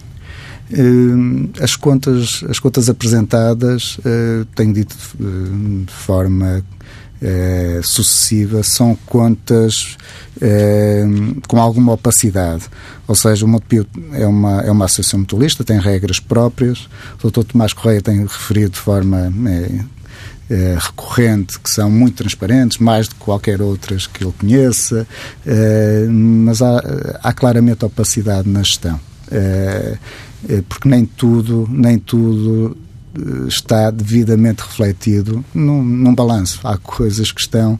Eh, 0.72 1.62
as 1.62 1.74
contas, 1.74 2.44
as 2.48 2.58
contas 2.58 2.88
apresentadas, 2.88 3.98
eh, 4.04 4.44
tenho 4.54 4.72
dito 4.72 4.96
eh, 5.20 5.84
de 5.86 5.92
forma 5.92 6.64
sucessiva, 7.82 8.62
são 8.62 8.96
contas 9.04 9.98
com 11.46 11.60
alguma 11.60 11.92
opacidade. 11.92 12.64
Ou 13.06 13.14
seja, 13.14 13.44
o 13.44 13.48
Montepio 13.48 13.86
é 14.14 14.26
uma, 14.26 14.62
é 14.62 14.70
uma 14.70 14.86
associação 14.86 15.20
mutualista, 15.20 15.62
tem 15.62 15.78
regras 15.78 16.18
próprias. 16.18 16.88
O 17.22 17.30
Dr. 17.30 17.44
Tomás 17.44 17.74
Correia 17.74 18.00
tem 18.00 18.22
referido 18.22 18.70
de 18.70 18.78
forma 18.78 19.30
é, 20.48 20.78
recorrente, 20.80 21.60
que 21.60 21.68
são 21.68 21.90
muito 21.90 22.16
transparentes, 22.16 22.78
mais 22.78 23.06
do 23.06 23.14
que 23.14 23.20
qualquer 23.20 23.60
outras 23.60 24.06
que 24.06 24.24
ele 24.24 24.32
conheça, 24.40 25.06
é, 25.46 26.06
mas 26.08 26.62
há, 26.62 26.82
há 27.22 27.32
claramente 27.34 27.84
opacidade 27.84 28.48
na 28.48 28.62
gestão. 28.62 28.98
É, 30.48 30.62
porque 30.62 30.88
nem 30.88 31.04
tudo, 31.04 31.68
nem 31.70 31.98
tudo 31.98 32.76
eh, 33.14 33.48
está 33.48 33.90
devidamente 33.90 34.62
refletido 34.62 35.44
num, 35.54 35.82
num 35.82 36.14
balanço. 36.14 36.60
Há 36.64 36.78
coisas 36.78 37.30
que 37.30 37.40
estão 37.40 37.78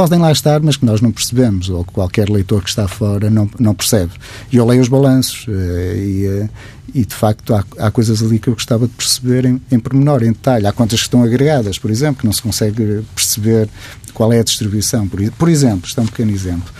podem 0.00 0.18
lá 0.18 0.32
estar, 0.32 0.60
mas 0.60 0.78
que 0.78 0.86
nós 0.86 1.02
não 1.02 1.12
percebemos, 1.12 1.68
ou 1.68 1.84
que 1.84 1.92
qualquer 1.92 2.30
leitor 2.30 2.62
que 2.62 2.70
está 2.70 2.88
fora 2.88 3.28
não, 3.28 3.50
não 3.58 3.74
percebe. 3.74 4.12
E 4.50 4.56
eu 4.56 4.64
leio 4.64 4.80
os 4.80 4.88
balanços 4.88 5.44
eh, 5.46 5.94
e, 5.96 6.26
eh, 6.26 6.48
e 6.94 7.04
de 7.04 7.14
facto, 7.14 7.54
há, 7.54 7.62
há, 7.78 7.90
coisas 7.90 8.22
ali 8.22 8.38
que 8.38 8.48
eu 8.48 8.54
gostava 8.54 8.86
de 8.86 8.94
perceber 8.94 9.44
em, 9.44 9.60
em 9.70 9.78
pormenor, 9.78 10.22
em 10.22 10.32
detalhe. 10.32 10.66
Há 10.66 10.72
contas 10.72 11.00
que 11.00 11.06
estão 11.06 11.22
agregadas, 11.22 11.78
por 11.78 11.90
exemplo, 11.90 12.20
que 12.20 12.24
não 12.24 12.32
se 12.32 12.40
consegue 12.40 13.04
perceber 13.14 13.68
qual 14.14 14.32
é 14.32 14.40
a 14.40 14.42
distribuição. 14.42 15.06
Por, 15.06 15.20
por 15.32 15.48
exemplo, 15.50 15.86
isto 15.86 16.00
é 16.00 16.02
um 16.02 16.06
pequeno 16.06 16.30
exemplo. 16.30 16.72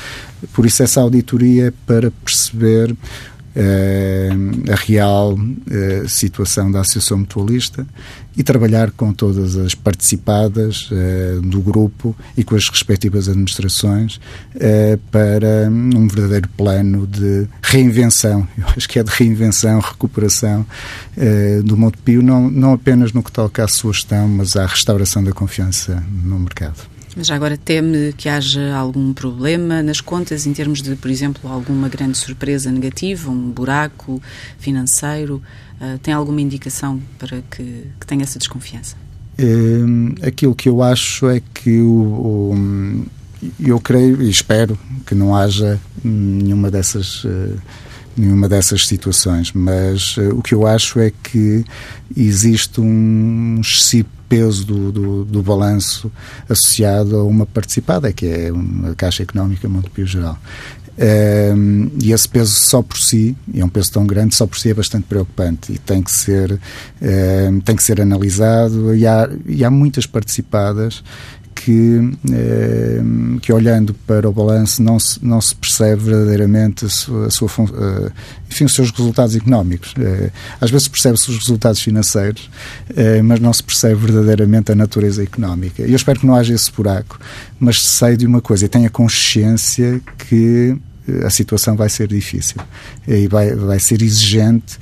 Por 0.55 0.65
isso, 0.65 0.83
essa 0.83 1.03
auditoria 1.03 1.67
é 1.67 1.73
para 1.87 2.11
perceber 2.11 2.91
eh, 2.91 2.97
a 4.71 4.75
real 4.77 5.37
eh, 5.71 6.05
situação 6.07 6.71
da 6.71 6.81
Associação 6.81 7.19
Mutualista 7.19 7.87
e 8.37 8.45
trabalhar 8.45 8.93
com 8.93 9.13
todas 9.13 9.57
as 9.57 9.75
participadas 9.75 10.89
eh, 10.93 11.39
do 11.43 11.61
grupo 11.61 12.17
e 12.37 12.45
com 12.45 12.55
as 12.55 12.69
respectivas 12.69 13.29
administrações 13.29 14.21
para 15.11 15.69
um 15.71 16.07
verdadeiro 16.07 16.49
plano 16.57 17.07
de 17.07 17.49
reinvenção. 17.61 18.47
Eu 18.57 18.67
acho 18.77 18.89
que 18.89 18.99
é 18.99 19.03
de 19.03 19.11
reinvenção, 19.11 19.81
recuperação 19.81 20.65
do 21.65 21.77
Montepio, 21.77 22.23
não, 22.23 22.51
não 22.51 22.73
apenas 22.73 23.13
no 23.13 23.23
que 23.23 23.33
toca 23.33 23.65
à 23.65 23.69
sua 23.69 23.93
gestão, 23.93 24.29
mas 24.29 24.57
à 24.57 24.67
restauração 24.67 25.23
da 25.25 25.33
confiança 25.33 26.03
no 26.25 26.39
mercado. 26.39 27.00
Mas 27.17 27.31
agora 27.31 27.57
teme 27.57 28.13
que 28.17 28.29
haja 28.29 28.75
algum 28.75 29.13
problema 29.13 29.83
nas 29.83 30.01
contas 30.01 30.47
em 30.47 30.53
termos 30.53 30.81
de, 30.81 30.95
por 30.95 31.11
exemplo, 31.11 31.51
alguma 31.51 31.89
grande 31.89 32.17
surpresa 32.17 32.71
negativa, 32.71 33.31
um 33.31 33.51
buraco 33.51 34.23
financeiro? 34.59 35.43
Uh, 35.81 35.99
tem 35.99 36.15
alguma 36.15 36.41
indicação 36.41 37.01
para 37.19 37.43
que, 37.51 37.87
que 37.99 38.07
tenha 38.07 38.23
essa 38.23 38.39
desconfiança? 38.39 38.97
É, 39.39 40.27
aquilo 40.27 40.55
que 40.55 40.69
eu 40.69 40.83
acho 40.83 41.29
é 41.29 41.41
que 41.55 41.81
o, 41.81 42.53
o, 42.53 43.07
eu 43.59 43.81
creio 43.81 44.23
e 44.23 44.29
espero 44.29 44.79
que 45.07 45.15
não 45.15 45.35
haja 45.35 45.81
nenhuma 46.05 46.71
dessas 46.71 47.25
uh, 47.25 47.59
nenhuma 48.17 48.49
dessas 48.49 48.87
situações, 48.87 49.53
mas 49.53 50.17
uh, 50.19 50.37
o 50.37 50.43
que 50.43 50.55
eu 50.55 50.67
acho 50.67 51.01
é 51.01 51.11
que 51.11 51.65
existe 52.15 52.81
um 52.81 53.61
excessivo 53.61 54.20
peso 54.31 54.65
do, 54.65 54.93
do, 54.93 55.25
do 55.25 55.43
balanço 55.43 56.11
associado 56.49 57.17
a 57.17 57.25
uma 57.25 57.45
participada, 57.45 58.13
que 58.13 58.27
é 58.27 58.51
a 58.89 58.95
Caixa 58.95 59.25
Económica 59.25 59.69
Montepio 59.69 60.07
Geral. 60.07 60.39
Um, 60.97 61.03
ehm, 61.03 61.89
e 62.01 62.13
esse 62.13 62.29
peso 62.29 62.53
só 62.53 62.81
por 62.81 62.99
si, 62.99 63.37
é 63.53 63.65
um 63.65 63.69
peso 63.69 63.91
tão 63.91 64.07
grande, 64.07 64.35
só 64.35 64.47
por 64.47 64.59
si 64.59 64.71
é 64.71 64.75
bastante 64.75 65.05
preocupante 65.05 65.73
e 65.73 65.79
tem 65.79 66.03
que 66.03 66.13
ser, 66.13 66.53
um, 66.53 66.59
ehm, 67.03 67.61
tem 67.61 67.75
que 67.75 67.83
ser 67.83 68.01
analisado. 68.01 68.95
E 68.95 69.05
há, 69.05 69.29
e 69.47 69.65
há 69.65 69.71
muitas 69.71 70.07
participadas 70.07 71.03
que, 71.65 72.13
eh, 72.33 73.01
que 73.43 73.53
olhando 73.53 73.93
para 74.07 74.27
o 74.27 74.33
balanço 74.33 74.83
não 74.83 74.99
se, 74.99 75.23
não 75.23 75.41
se 75.41 75.55
percebe 75.55 76.05
verdadeiramente 76.05 76.87
a 76.87 76.89
sua, 76.89 77.27
a 77.27 77.31
sua 77.31 77.49
uh, 77.49 78.13
enfim, 78.51 78.65
os 78.65 78.75
seus 78.75 78.91
resultados 78.91 79.37
económicos. 79.37 79.93
Uh, 79.93 80.31
às 80.59 80.71
vezes 80.71 80.89
percebe-se 80.89 81.31
os 81.31 81.39
resultados 81.39 81.83
financeiros, 81.83 82.51
mas 83.25 83.41
não 83.41 83.53
se 83.53 83.63
percebe 83.63 83.95
verdadeiramente 83.95 84.73
a 84.73 84.75
natureza 84.75 85.23
económica. 85.23 85.83
Eu 85.83 85.97
espero 85.97 86.21
que 86.21 86.27
não 86.27 86.35
haja 86.35 86.55
esse 86.55 86.73
buraco, 86.73 87.19
mas 87.59 87.83
sei 87.83 88.17
de 88.17 88.27
uma 88.27 88.41
coisa 88.41 88.65
e 88.65 88.69
tenha 88.69 88.89
consciência 88.89 90.01
que 90.17 90.77
a 91.25 91.31
situação 91.31 91.77
vai 91.77 91.89
ser 91.89 92.09
difícil 92.09 92.61
e 93.07 93.27
vai, 93.27 93.55
vai 93.55 93.81
ser 93.81 94.01
exigente 94.03 94.79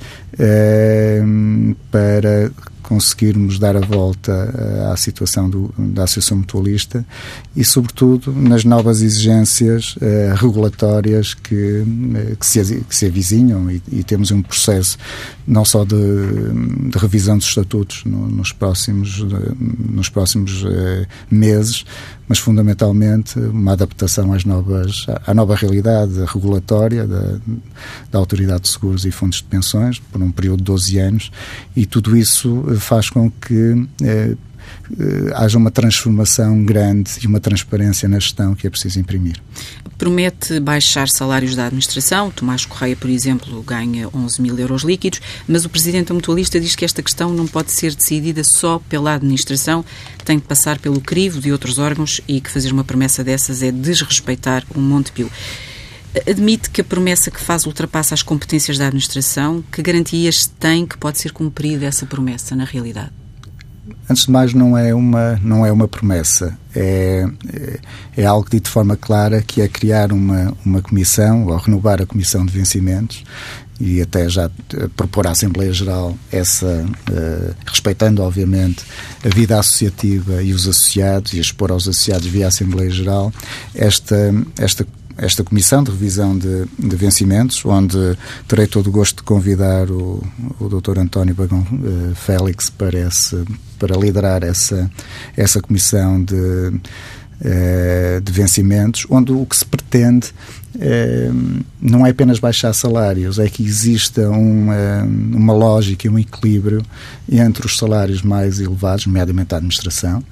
para 1.91 2.51
conseguirmos 2.89 3.59
dar 3.59 3.77
a 3.77 3.81
volta 3.81 4.31
eh, 4.31 4.91
à 4.91 4.97
situação 4.97 5.47
do, 5.47 5.71
da 5.77 6.05
Associação 6.05 6.37
Mutualista 6.37 7.05
e, 7.55 7.63
sobretudo, 7.63 8.33
nas 8.33 8.65
novas 8.65 9.03
exigências 9.03 9.95
uh, 9.97 10.33
regulatórias 10.35 11.35
que, 11.35 11.83
uh, 11.83 12.35
que, 12.35 12.45
se, 12.45 12.81
que 12.81 12.95
se 12.95 13.05
avizinham 13.05 13.69
e, 13.69 13.79
e, 13.91 14.03
temos 14.03 14.31
um 14.31 14.41
processo 14.41 14.97
não 15.45 15.63
só 15.63 15.85
de, 15.85 15.95
de 16.89 16.97
revisão 16.97 17.37
dos 17.37 17.47
estatutos 17.47 18.03
no, 18.05 18.27
nos 18.27 18.51
próximos, 18.51 19.23
nos 19.59 20.09
próximos 20.09 20.63
uh, 20.63 21.05
meses, 21.29 21.85
mas 22.29 22.37
fundamentalmente 22.37 23.39
uma 23.39 23.73
adaptação 23.73 24.31
às 24.33 24.45
novas, 24.45 25.07
à 25.25 25.33
nova 25.33 25.55
realidade 25.55 26.13
regulatória 26.27 27.07
da, 27.07 27.39
da 28.11 28.19
Autoridade 28.19 28.61
de 28.61 28.69
Seguros 28.69 29.03
e 29.03 29.11
Fundos 29.11 29.37
de 29.37 29.45
Pensões 29.45 29.97
por 29.97 30.21
um 30.21 30.31
período 30.31 30.59
de 30.59 30.65
12 30.65 30.99
anos. 30.99 31.31
E 31.75 31.87
tudo 31.87 32.15
isso 32.15 32.65
faz 32.79 33.09
com 33.09 33.29
que 33.29 33.87
eh, 34.01 34.35
haja 35.35 35.57
uma 35.57 35.71
transformação 35.71 36.63
grande 36.63 37.11
e 37.21 37.27
uma 37.27 37.39
transparência 37.39 38.07
na 38.09 38.19
gestão 38.19 38.55
que 38.55 38.65
é 38.65 38.69
preciso 38.69 38.99
imprimir. 38.99 39.39
Promete 39.97 40.59
baixar 40.59 41.09
salários 41.09 41.55
da 41.55 41.65
administração. 41.65 42.31
Tomás 42.31 42.65
Correia, 42.65 42.95
por 42.95 43.09
exemplo, 43.09 43.61
ganha 43.63 44.09
11 44.13 44.41
mil 44.41 44.57
euros 44.57 44.83
líquidos, 44.83 45.21
mas 45.47 45.65
o 45.65 45.69
presidente 45.69 46.13
mutualista 46.13 46.59
diz 46.59 46.75
que 46.75 46.85
esta 46.85 47.03
questão 47.03 47.33
não 47.33 47.45
pode 47.45 47.71
ser 47.71 47.93
decidida 47.93 48.41
só 48.43 48.79
pela 48.89 49.13
administração, 49.13 49.83
tem 50.23 50.37
de 50.37 50.43
passar 50.45 50.79
pelo 50.79 51.01
crivo 51.01 51.39
de 51.39 51.51
outros 51.51 51.77
órgãos 51.77 52.21
e 52.27 52.39
que 52.39 52.49
fazer 52.49 52.71
uma 52.71 52.83
promessa 52.83 53.23
dessas 53.23 53.61
é 53.61 53.71
desrespeitar 53.71 54.63
o 54.73 54.79
Montepio. 54.79 55.29
Admite 56.27 56.69
que 56.69 56.81
a 56.81 56.83
promessa 56.83 57.29
que 57.29 57.39
faz 57.39 57.65
ultrapassa 57.65 58.13
as 58.13 58.23
competências 58.23 58.77
da 58.77 58.87
administração? 58.87 59.63
Que 59.71 59.81
garantias 59.81 60.47
tem 60.59 60.85
que 60.85 60.97
pode 60.97 61.19
ser 61.19 61.31
cumprida 61.31 61.85
essa 61.85 62.05
promessa 62.05 62.55
na 62.55 62.65
realidade? 62.65 63.11
antes 64.09 64.25
de 64.25 64.31
mais, 64.31 64.53
não 64.53 64.77
é 64.77 64.93
uma, 64.93 65.39
não 65.43 65.65
é 65.65 65.71
uma 65.71 65.87
promessa. 65.87 66.57
É, 66.75 67.25
é, 67.53 67.79
é, 68.17 68.25
algo 68.25 68.49
dito 68.49 68.65
de 68.65 68.71
forma 68.71 68.95
clara, 68.95 69.41
que 69.41 69.61
é 69.61 69.67
criar 69.67 70.11
uma, 70.11 70.53
uma 70.65 70.81
comissão, 70.81 71.45
ou 71.45 71.57
renovar 71.57 72.01
a 72.01 72.05
comissão 72.05 72.45
de 72.45 72.51
vencimentos, 72.51 73.23
e 73.79 74.01
até 74.01 74.27
já 74.27 74.51
propor 74.95 75.25
à 75.25 75.31
Assembleia 75.31 75.71
Geral 75.71 76.17
essa, 76.31 76.67
uh, 76.67 77.55
respeitando, 77.65 78.21
obviamente, 78.21 78.83
a 79.23 79.29
vida 79.29 79.57
associativa 79.57 80.43
e 80.43 80.53
os 80.53 80.67
associados, 80.67 81.33
e 81.33 81.39
expor 81.39 81.71
aos 81.71 81.87
associados 81.87 82.27
via 82.27 82.47
Assembleia 82.47 82.89
Geral, 82.89 83.31
esta, 83.73 84.33
esta 84.57 84.85
esta 85.21 85.43
comissão 85.43 85.83
de 85.83 85.91
revisão 85.91 86.37
de, 86.37 86.65
de, 86.77 86.95
vencimentos, 86.95 87.63
onde 87.65 88.17
terei 88.47 88.67
todo 88.67 88.87
o 88.87 88.91
gosto 88.91 89.17
de 89.17 89.23
convidar 89.23 89.89
o, 89.91 90.23
o 90.59 90.69
Dr. 90.69 90.99
António 90.99 91.35
Bagão 91.35 91.61
uh, 91.61 92.15
Félix 92.15 92.69
para, 92.69 92.97
esse, 92.97 93.43
para 93.77 93.95
liderar 93.97 94.43
essa, 94.43 94.89
essa 95.35 95.61
comissão 95.61 96.23
de, 96.23 96.35
uh, 96.35 98.21
de 98.23 98.31
vencimentos, 98.31 99.05
onde 99.09 99.31
o 99.31 99.45
que 99.45 99.57
se 99.57 99.65
pretende 99.65 100.27
uh, 100.75 101.63
não 101.81 102.05
é 102.05 102.11
apenas 102.11 102.39
baixar 102.39 102.73
salários, 102.73 103.39
é 103.39 103.49
que 103.49 103.63
exista 103.63 104.29
uma, 104.29 105.03
uma 105.03 105.53
lógica 105.53 106.07
e 106.07 106.09
um 106.09 106.17
equilíbrio 106.17 106.81
entre 107.29 107.65
os 107.65 107.77
salários 107.77 108.21
mais 108.21 108.59
elevados, 108.59 109.05
nomeadamente 109.05 109.53
a 109.53 109.57
administração, 109.57 110.23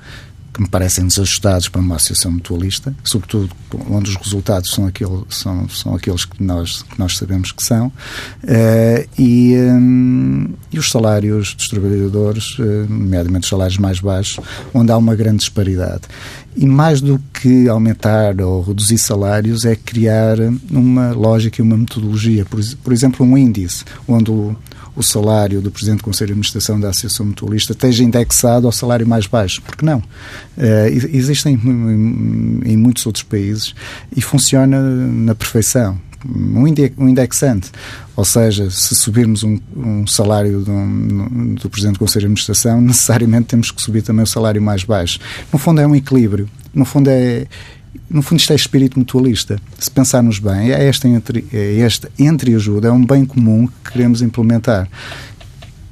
que 0.57 0.63
me 0.63 0.67
parecem 0.67 1.05
desajustados 1.05 1.69
para 1.69 1.79
uma 1.79 1.95
associação 1.95 2.31
mutualista, 2.31 2.93
sobretudo 3.03 3.51
onde 3.89 4.09
os 4.09 4.15
resultados 4.15 4.71
são, 4.71 4.87
aquele, 4.87 5.21
são, 5.29 5.69
são 5.69 5.95
aqueles 5.95 6.25
que 6.25 6.43
nós, 6.43 6.81
que 6.81 6.97
nós 6.97 7.15
sabemos 7.15 7.51
que 7.51 7.63
são, 7.63 7.87
uh, 7.87 9.09
e, 9.17 9.55
um, 9.55 10.49
e 10.73 10.79
os 10.79 10.89
salários 10.89 11.53
dos 11.53 11.69
trabalhadores, 11.69 12.57
uh, 12.57 12.63
nomeadamente 12.89 13.43
os 13.43 13.49
salários 13.49 13.77
mais 13.77 13.99
baixos, 13.99 14.43
onde 14.73 14.91
há 14.91 14.97
uma 14.97 15.15
grande 15.15 15.37
disparidade. 15.37 16.01
E 16.55 16.65
mais 16.65 17.01
do 17.01 17.21
que 17.31 17.69
aumentar 17.69 18.41
ou 18.41 18.63
reduzir 18.63 18.97
salários, 18.97 19.63
é 19.63 19.75
criar 19.75 20.37
uma 20.71 21.11
lógica 21.11 21.61
e 21.61 21.63
uma 21.63 21.77
metodologia. 21.77 22.45
Por, 22.45 22.59
por 22.83 22.91
exemplo, 22.91 23.23
um 23.23 23.37
índice, 23.37 23.85
onde 24.07 24.31
o, 24.31 24.55
o 24.97 25.03
salário 25.03 25.61
do 25.61 25.69
Presidente 25.69 25.99
do 25.99 26.03
Conselho 26.03 26.29
de 26.29 26.33
Administração 26.33 26.79
da 26.79 26.89
Associação 26.89 27.27
Mutualista 27.27 27.71
esteja 27.71 28.03
indexado 28.03 28.65
ao 28.65 28.71
salário 28.71 29.07
mais 29.07 29.27
baixo. 29.27 29.61
Porque 29.61 29.85
não? 29.85 29.99
Uh, 29.99 30.87
existem 31.13 31.53
em, 31.53 32.75
muitos 32.75 33.05
outros 33.05 33.23
países 33.23 33.75
e 34.15 34.21
funciona 34.21 34.81
na 34.81 35.35
perfeição. 35.35 35.99
Um, 36.25 36.67
indexante. 36.67 37.71
Ou 38.15 38.25
seja, 38.25 38.71
se 38.71 38.95
subirmos 38.95 39.43
um, 39.43 39.59
um 39.75 40.07
salário 40.07 40.61
do 40.61 41.69
Presidente 41.69 41.93
do 41.93 41.99
Conselho 41.99 42.21
de 42.21 42.25
Administração, 42.25 42.81
necessariamente 42.81 43.45
temos 43.45 43.69
que 43.69 43.79
subir 43.79 44.01
também 44.01 44.23
o 44.23 44.27
salário 44.27 44.59
mais 44.59 44.83
baixo. 44.83 45.19
No 45.53 45.59
fundo, 45.59 45.79
é 45.79 45.85
um 45.85 45.95
equilíbrio. 45.95 46.49
No 46.73 46.85
fundo, 46.85 47.09
é, 47.09 47.45
no 48.09 48.21
fundo, 48.21 48.39
isto 48.39 48.53
é 48.53 48.55
espírito 48.55 48.97
mutualista. 48.97 49.59
Se 49.77 49.91
pensarmos 49.91 50.39
bem, 50.39 50.71
é 50.71 50.87
esta, 50.87 51.07
entre, 51.07 51.45
é 51.51 51.79
esta 51.79 52.09
entre-ajuda, 52.17 52.87
é 52.87 52.91
um 52.91 53.05
bem 53.05 53.25
comum 53.25 53.67
que 53.67 53.91
queremos 53.91 54.21
implementar. 54.21 54.87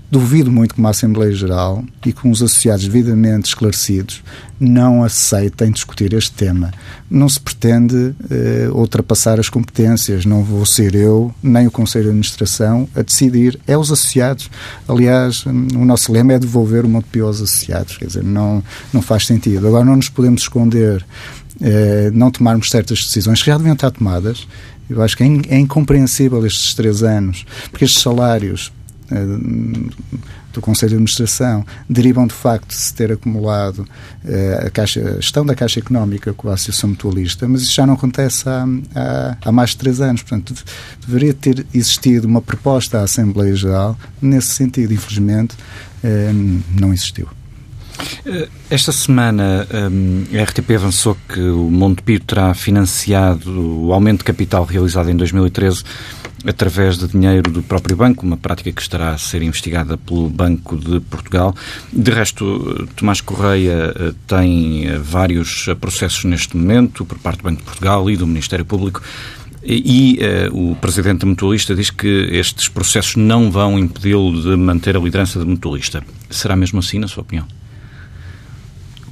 Duvido 0.10 0.52
muito 0.52 0.75
que 0.75 0.80
uma 0.80 0.92
Assembleia 0.92 1.34
Geral 1.34 1.84
e 2.06 2.14
com 2.14 2.30
os 2.30 2.42
associados 2.42 2.86
devidamente 2.86 3.48
esclarecidos 3.48 4.24
não 4.60 5.04
aceitem 5.04 5.72
discutir 5.72 6.13
este 6.13 6.32
tema. 6.32 6.72
Não 7.10 7.28
se 7.28 7.39
pretende 7.39 8.15
eh, 8.30 8.69
ultrapassar 8.72 9.39
as 9.39 9.50
competências. 9.50 10.26
Não 10.26 10.43
vou 10.43 10.65
ser 10.65 10.96
eu, 10.96 11.34
nem 11.43 11.67
o 11.67 11.72
Conselho 11.72 12.06
de 12.06 12.10
Administração, 12.12 12.88
a 12.96 13.02
decidir. 13.02 13.60
É 13.67 13.78
os 13.78 13.91
associados. 13.91 14.50
Aliás, 14.88 15.46
o 15.46 15.84
nosso 15.84 16.12
lema 16.13 16.34
é 16.34 16.39
devolver 16.39 16.86
o 16.86 16.89
Montepio 16.89 17.26
aos 17.26 17.41
associados. 17.41 17.98
Quer 17.98 18.06
dizer, 18.06 18.24
não, 18.24 18.63
não 18.93 19.02
faz 19.02 19.26
sentido. 19.26 19.67
Agora, 19.67 19.84
não 19.84 19.98
nos 19.98 20.08
podemos 20.08 20.43
esconder 20.43 21.06
eh, 21.62 22.12
não 22.13 22.32
tomarmos 22.32 22.70
certas 22.70 23.04
decisões 23.06 23.41
que 23.41 23.48
já 23.48 23.58
deviam 23.58 23.74
estar 23.74 23.91
tomadas. 23.91 24.48
Eu 24.89 25.02
acho 25.02 25.15
que 25.15 25.24
é, 25.24 25.26
in, 25.26 25.41
é 25.50 25.58
incompreensível 25.58 26.46
estes 26.46 26.74
três 26.74 27.02
anos, 27.02 27.46
porque 27.72 27.86
estes 27.86 28.02
salários 28.02 28.72
eh, 29.10 29.26
do 30.52 30.62
Conselho 30.62 30.91
de 30.91 30.96
Administração 30.96 31.65
derivam 31.89 32.28
de 32.28 32.34
facto 32.34 32.70
de 32.70 32.76
se 32.76 32.94
ter 32.94 33.12
acumulado 33.12 33.86
eh, 34.24 34.63
a, 34.68 34.70
caixa, 34.70 35.02
a 35.02 35.15
gestão 35.15 35.46
da 35.46 35.56
Caixa 35.56 35.80
Económica 35.80 36.34
com 36.34 36.50
a 36.50 36.54
Associação 36.54 36.89
Mutualista, 36.89 37.48
mas 37.48 37.63
isso 37.63 37.74
já 37.74 37.86
não 37.86 37.94
acontece 37.94 38.48
há, 38.48 38.65
há, 38.96 39.38
há 39.46 39.52
mais 39.52 39.72
de 39.72 39.78
três 39.78 40.02
anos. 40.02 40.22
Portanto, 40.24 40.54
deveria 41.06 41.34
ter 41.34 41.65
existido 41.74 42.28
uma 42.28 42.41
proposta 42.41 43.00
à 43.00 43.04
Assembleia 43.04 43.56
Geral 43.56 43.98
nesse 44.22 44.48
sentido. 44.48 44.94
Infelizmente, 44.94 45.56
não 46.80 46.94
existiu. 46.94 47.28
Eh, 48.25 48.47
esta 48.69 48.91
semana 48.91 49.67
hum, 49.91 50.23
a 50.34 50.43
RTP 50.43 50.71
avançou 50.75 51.17
que 51.27 51.39
o 51.39 51.69
Montepio 51.69 52.19
terá 52.19 52.53
financiado 52.53 53.86
o 53.86 53.93
aumento 53.93 54.19
de 54.19 54.25
capital 54.25 54.65
realizado 54.65 55.10
em 55.10 55.15
2013 55.15 55.84
através 56.47 56.97
de 56.97 57.08
dinheiro 57.08 57.51
do 57.51 57.63
próprio 57.63 57.95
banco, 57.95 58.25
uma 58.25 58.38
prática 58.38 58.71
que 58.71 58.81
estará 58.81 59.12
a 59.12 59.17
ser 59.17 59.41
investigada 59.41 59.97
pelo 59.97 60.29
Banco 60.29 60.77
de 60.77 60.99
Portugal. 60.99 61.55
De 61.91 62.12
resto, 62.12 62.88
Tomás 62.95 63.21
Correia 63.21 63.93
eh, 63.95 64.13
tem 64.27 64.88
eh, 64.88 64.97
vários 64.99 65.67
processos 65.81 66.23
neste 66.25 66.55
momento 66.55 67.05
por 67.05 67.17
parte 67.17 67.39
do 67.39 67.43
Banco 67.43 67.60
de 67.60 67.65
Portugal 67.65 68.10
e 68.10 68.15
do 68.15 68.27
Ministério 68.27 68.65
Público. 68.65 69.01
E 69.67 70.19
uh, 70.51 70.71
o 70.71 70.75
presidente 70.75 71.25
mutualista 71.25 71.73
diz 71.73 71.89
que 71.89 72.29
estes 72.31 72.69
processos 72.69 73.15
não 73.15 73.49
vão 73.49 73.79
impedi-lo 73.79 74.39
de 74.39 74.55
manter 74.55 74.95
a 74.95 74.99
liderança 74.99 75.39
de 75.39 75.45
mutualista. 75.45 76.03
Será 76.29 76.55
mesmo 76.55 76.77
assim, 76.77 76.99
na 76.99 77.08
sua 77.08 77.23
opinião? 77.23 77.47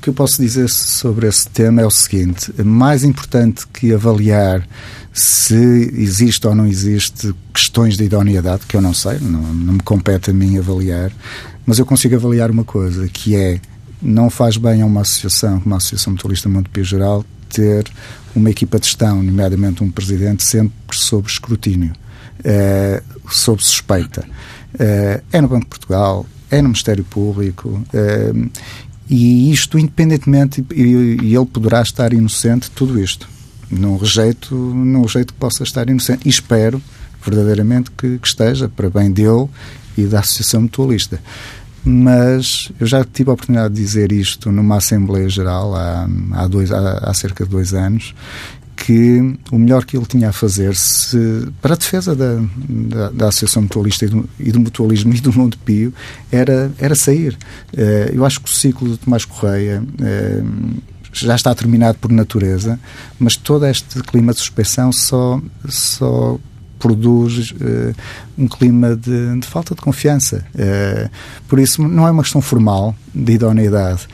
Que 0.03 0.09
eu 0.09 0.13
posso 0.13 0.41
dizer 0.41 0.69
sobre 0.69 1.27
esse 1.27 1.47
tema 1.47 1.81
é 1.81 1.85
o 1.85 1.89
seguinte: 1.89 2.51
mais 2.61 3.05
importante 3.05 3.65
que 3.67 3.93
avaliar 3.93 4.67
se 5.13 5.55
existe 5.95 6.45
ou 6.45 6.53
não 6.53 6.67
existe 6.67 7.33
questões 7.53 7.95
de 7.95 8.03
idoneidade, 8.03 8.65
que 8.67 8.75
eu 8.75 8.81
não 8.81 8.93
sei, 8.93 9.17
não, 9.19 9.41
não 9.41 9.73
me 9.73 9.79
compete 9.79 10.29
a 10.29 10.33
mim 10.33 10.57
avaliar, 10.57 11.11
mas 11.65 11.79
eu 11.79 11.85
consigo 11.85 12.15
avaliar 12.15 12.51
uma 12.51 12.65
coisa, 12.65 13.07
que 13.07 13.35
é 13.35 13.61
não 14.01 14.29
faz 14.29 14.57
bem 14.57 14.81
a 14.81 14.85
uma 14.85 15.01
associação, 15.01 15.61
como 15.61 15.73
a 15.73 15.77
Associação 15.77 16.11
Mutualista 16.11 16.49
Montepio 16.49 16.83
Geral, 16.83 17.23
ter 17.47 17.85
uma 18.35 18.49
equipa 18.49 18.77
de 18.77 18.87
gestão, 18.87 19.23
nomeadamente 19.23 19.81
um 19.81 19.89
presidente, 19.89 20.43
sempre 20.43 20.73
sob 20.91 21.25
escrutínio, 21.29 21.93
é, 22.43 23.01
sob 23.29 23.63
suspeita. 23.63 24.27
É, 24.77 25.21
é 25.31 25.39
no 25.39 25.47
Banco 25.47 25.61
de 25.61 25.69
Portugal, 25.69 26.25
é 26.51 26.57
no 26.57 26.69
Ministério 26.69 27.05
Público, 27.05 27.81
é, 27.93 28.33
e 29.09 29.51
isto, 29.51 29.77
independentemente, 29.77 30.65
e, 30.73 31.35
ele 31.35 31.45
poderá 31.45 31.81
estar 31.81 32.13
inocente 32.13 32.71
tudo 32.71 32.99
isto. 32.99 33.27
Não 33.69 33.97
rejeito, 33.97 34.55
não 34.55 35.01
rejeito 35.01 35.33
que 35.33 35.39
possa 35.39 35.63
estar 35.63 35.89
inocente. 35.89 36.27
E 36.27 36.29
espero, 36.29 36.81
verdadeiramente, 37.23 37.91
que, 37.91 38.17
que 38.17 38.27
esteja, 38.27 38.69
para 38.69 38.89
bem 38.89 39.11
dele 39.11 39.47
e 39.97 40.03
da 40.03 40.19
Associação 40.19 40.61
Mutualista. 40.61 41.19
Mas 41.85 42.71
eu 42.79 42.87
já 42.87 43.03
tive 43.03 43.29
a 43.29 43.33
oportunidade 43.33 43.73
de 43.73 43.81
dizer 43.81 44.11
isto 44.11 44.51
numa 44.51 44.77
Assembleia 44.77 45.27
Geral 45.27 45.75
há, 45.75 46.07
há, 46.31 46.47
dois, 46.47 46.71
há, 46.71 46.99
há 46.99 47.13
cerca 47.13 47.43
de 47.43 47.49
dois 47.49 47.73
anos 47.73 48.15
que 48.75 49.37
o 49.51 49.57
melhor 49.57 49.85
que 49.85 49.95
ele 49.95 50.05
tinha 50.05 50.29
a 50.29 50.33
fazer 50.33 50.75
se, 50.75 51.47
para 51.61 51.73
a 51.73 51.77
defesa 51.77 52.15
da, 52.15 52.41
da, 52.67 53.09
da 53.09 53.27
Associação 53.27 53.61
Mutualista 53.63 54.05
e 54.05 54.07
do, 54.09 54.29
e 54.39 54.51
do, 54.51 54.59
mutualismo 54.59 55.13
e 55.13 55.21
do 55.21 55.31
Mundo 55.31 55.57
Pio 55.63 55.93
era, 56.31 56.71
era 56.77 56.95
sair. 56.95 57.37
Uh, 57.73 58.13
eu 58.13 58.25
acho 58.25 58.41
que 58.41 58.49
o 58.49 58.53
ciclo 58.53 58.89
de 58.89 58.97
Tomás 58.97 59.25
Correia 59.25 59.81
uh, 59.81 60.81
já 61.13 61.35
está 61.35 61.53
terminado 61.53 61.97
por 61.99 62.11
natureza, 62.11 62.79
mas 63.19 63.35
todo 63.35 63.65
este 63.67 64.01
clima 64.01 64.33
de 64.33 64.39
suspeição 64.39 64.91
só, 64.91 65.39
só 65.69 66.39
produz 66.79 67.51
uh, 67.51 67.95
um 68.37 68.47
clima 68.47 68.95
de, 68.95 69.39
de, 69.39 69.47
falta 69.47 69.75
de 69.75 69.81
confiança. 69.81 70.43
por 71.47 71.59
isso, 71.59 71.81
não 71.81 72.07
é 72.07 72.11
uma 72.11 72.23
questão 72.23 72.41
formal 72.41 72.95
de 73.13 73.33
idoneidade, 73.33 74.07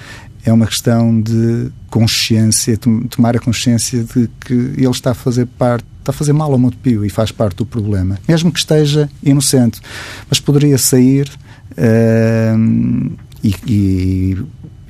é 0.46 0.54
uma 0.54 0.66
questão 0.66 1.22
de 1.22 1.72
consciência, 1.90 2.78
tomar 3.10 3.36
a 3.36 3.40
consciência 3.40 4.04
de 4.04 4.30
que 4.40 4.54
ele 4.54 4.90
está 4.90 5.12
a 5.12 5.16
fazer 5.16 5.46
parte, 5.46 5.86
está 6.00 6.12
a 6.12 6.14
fazer 6.14 6.34
mal 6.34 6.52
ao 6.52 6.58
Montepio 6.58 7.04
e 7.06 7.10
faz 7.10 7.32
parte 7.32 7.58
do 7.58 7.66
problema, 7.66 8.18
mesmo 8.28 8.52
que 8.52 8.60
esteja 8.60 9.10
inocente, 9.24 9.82
mas 10.30 10.40
poderia 10.40 10.78
sair 10.78 11.30
uh, 11.72 13.18
e, 13.44 13.56
e 13.68 14.38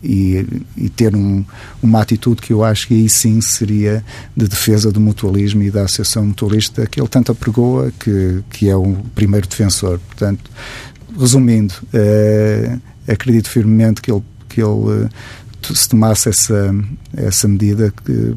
e, 0.04 0.46
e, 0.78 0.90
ter 0.90 1.16
um, 1.16 1.44
uma 1.82 2.02
atitude 2.02 2.42
que 2.42 2.54
eu 2.54 2.64
acho 2.64 2.88
que 2.88 2.94
aí 2.94 3.10
sim 3.10 3.42
seria 3.42 4.04
de 4.36 4.48
defesa 4.48 4.92
do 4.92 5.00
mutualismo 5.00 5.62
e 5.64 5.70
da 5.70 5.84
associação 5.84 6.26
mutualista 6.26 6.86
que 6.88 7.00
ele 7.00 7.08
tanto 7.08 7.32
apregoa 7.32 7.92
que, 8.00 8.42
que 8.50 8.70
é 8.70 8.76
o 8.76 8.96
primeiro 9.14 9.48
defensor. 9.48 10.00
Portanto, 10.00 10.50
resumindo, 11.20 11.74
uh, 11.94 12.82
acredito 13.08 13.50
firmemente 13.50 14.02
que 14.02 14.12
ele, 14.12 14.24
que 14.50 14.62
ele 14.62 14.70
uh, 14.70 15.10
se 15.62 15.90
tomasse 15.90 16.30
essa, 16.30 16.74
essa 17.16 17.48
medida, 17.48 17.94
que 18.06 18.36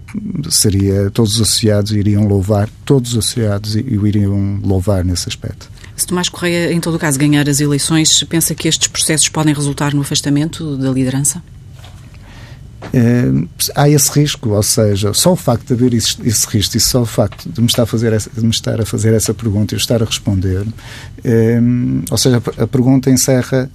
seria 0.51 1.11
todos 1.11 1.37
os 1.37 1.41
associados 1.41 1.93
iriam 1.93 2.27
louvar, 2.27 2.69
todos 2.85 3.13
os 3.13 3.19
associados 3.19 3.75
o 3.75 4.07
iriam 4.07 4.61
louvar 4.63 5.05
nesse 5.05 5.29
aspecto. 5.29 5.71
Se 5.97 6.07
Tomás 6.07 6.29
Correia, 6.29 6.73
em 6.73 6.81
todo 6.81 6.99
caso, 6.99 7.19
ganhar 7.19 7.49
as 7.49 7.61
eleições, 7.61 8.23
pensa 8.25 8.55
que 8.55 8.67
estes 8.67 8.89
processos 8.89 9.29
podem 9.29 9.55
resultar 9.55 9.95
no 9.95 10.01
afastamento 10.03 10.77
da 10.77 10.91
liderança? 10.91 11.43
É, 12.95 13.25
há 13.75 13.89
esse 13.89 14.21
risco, 14.21 14.51
ou 14.51 14.63
seja, 14.63 15.15
só 15.15 15.33
o 15.33 15.37
facto 15.37 15.67
de 15.67 15.73
haver 15.73 15.95
esse, 15.95 16.17
esse 16.25 16.47
risco 16.47 16.77
e 16.77 16.81
só 16.81 17.03
o 17.03 17.07
facto 17.07 17.49
de 17.49 17.61
me, 17.61 17.67
estar 17.67 17.85
a 17.85 17.87
fazer 17.87 18.13
essa, 18.13 18.29
de 18.31 18.43
me 18.43 18.51
estar 18.51 18.81
a 18.81 18.85
fazer 18.85 19.15
essa 19.15 19.33
pergunta 19.33 19.75
e 19.75 19.77
eu 19.77 19.79
estar 19.79 20.03
a 20.03 20.05
responder, 20.05 20.67
é, 21.25 21.59
ou 22.11 22.19
seja, 22.19 22.43
a, 22.59 22.65
a 22.65 22.67
pergunta 22.67 23.11
encerra 23.11 23.71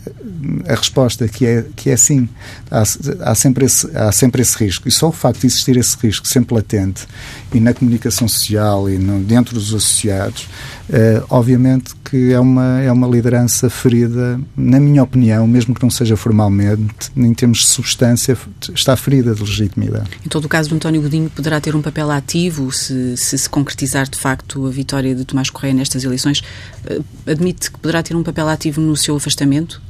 a 0.68 0.76
resposta, 0.76 1.28
que 1.28 1.46
é, 1.46 1.66
que 1.76 1.90
é 1.90 1.98
sim. 1.98 2.30
Há, 2.70 2.84
há, 3.22 3.36
sempre 3.36 3.66
esse, 3.66 3.90
há 3.96 4.12
sempre 4.12 4.42
esse 4.42 4.58
risco. 4.58 4.88
E 4.88 4.92
só 4.92 5.10
o 5.10 5.12
facto 5.12 5.42
de 5.42 5.48
existir 5.48 5.78
esse 5.78 5.98
risco 5.98 6.28
sempre 6.28 6.56
latente 6.56 7.08
e 7.54 7.60
na 7.60 7.74
comunicação 7.74 8.28
social 8.28 8.90
e 8.90 8.98
no, 8.98 9.20
dentro 9.24 9.54
dos 9.54 9.74
associados, 9.74 10.48
é, 10.90 11.22
obviamente 11.30 11.94
que 12.06 12.32
é 12.32 12.40
uma, 12.40 12.80
é 12.82 12.92
uma 12.92 13.08
liderança 13.08 13.70
ferida, 13.70 14.40
na 14.56 14.80
minha 14.80 15.04
opinião, 15.04 15.48
mesmo 15.48 15.74
que 15.74 15.82
não 15.82 15.90
seja 15.90 16.16
formalmente, 16.16 17.12
em 17.16 17.34
termos 17.34 17.60
de 17.60 17.66
substância, 17.68 18.38
está 18.74 18.96
ferida 18.96 19.34
de 19.34 19.42
legitimidade. 19.42 20.10
Em 20.26 20.30
todo 20.30 20.46
o 20.46 20.50
caso, 20.50 20.74
António 20.74 21.02
Godinho 21.02 21.30
poderá 21.30 21.60
ter 21.60 21.76
um 21.76 21.82
papel 21.82 22.10
ativo 22.12 22.72
se, 22.72 23.18
se 23.18 23.38
se 23.38 23.50
concretizar 23.50 24.10
de 24.10 24.18
facto 24.18 24.66
a 24.66 24.70
vitória 24.70 25.16
de 25.16 25.26
Tomás 25.26 25.50
Correia 25.50 25.74
nestas 25.74 26.04
eleições. 26.04 26.42
Eh, 26.86 27.02
admite 27.26 27.72
que 27.72 27.80
poderá 27.80 28.04
ter 28.04 28.16
um 28.16 28.24
papel 28.24 28.48
ativo 28.50 28.82
no 28.82 28.96
seu 28.96 29.16
afastamento? 29.16 29.82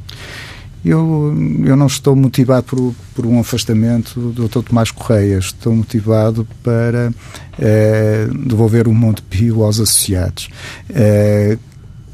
Eu, 0.85 1.35
eu 1.65 1.75
não 1.75 1.87
estou 1.87 2.15
motivado 2.15 2.63
por, 2.63 2.95
por 3.15 3.25
um 3.25 3.39
afastamento 3.39 4.19
do 4.19 4.47
Dr. 4.47 4.61
Tomás 4.61 4.91
Correia, 4.91 5.37
estou 5.37 5.75
motivado 5.75 6.47
para 6.63 7.13
eh, 7.59 8.27
devolver 8.45 8.87
o 8.87 8.93
Monte 8.93 9.21
Pio 9.23 9.63
aos 9.63 9.79
associados. 9.79 10.49
Eh, 10.89 11.57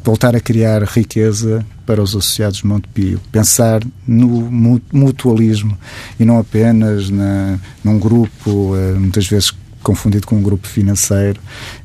voltar 0.03 0.35
a 0.35 0.39
criar 0.39 0.83
riqueza 0.83 1.65
para 1.85 2.01
os 2.01 2.11
associados 2.11 2.59
de 2.59 2.67
Montepio, 2.67 3.19
pensar 3.31 3.81
no 4.07 4.49
mutualismo 4.91 5.77
e 6.19 6.25
não 6.25 6.37
apenas 6.37 7.09
na, 7.09 7.57
num 7.83 7.97
grupo, 7.97 8.75
eh, 8.75 8.93
muitas 8.93 9.27
vezes 9.27 9.53
confundido 9.83 10.25
com 10.25 10.35
um 10.35 10.41
grupo 10.41 10.67
financeiro 10.67 11.39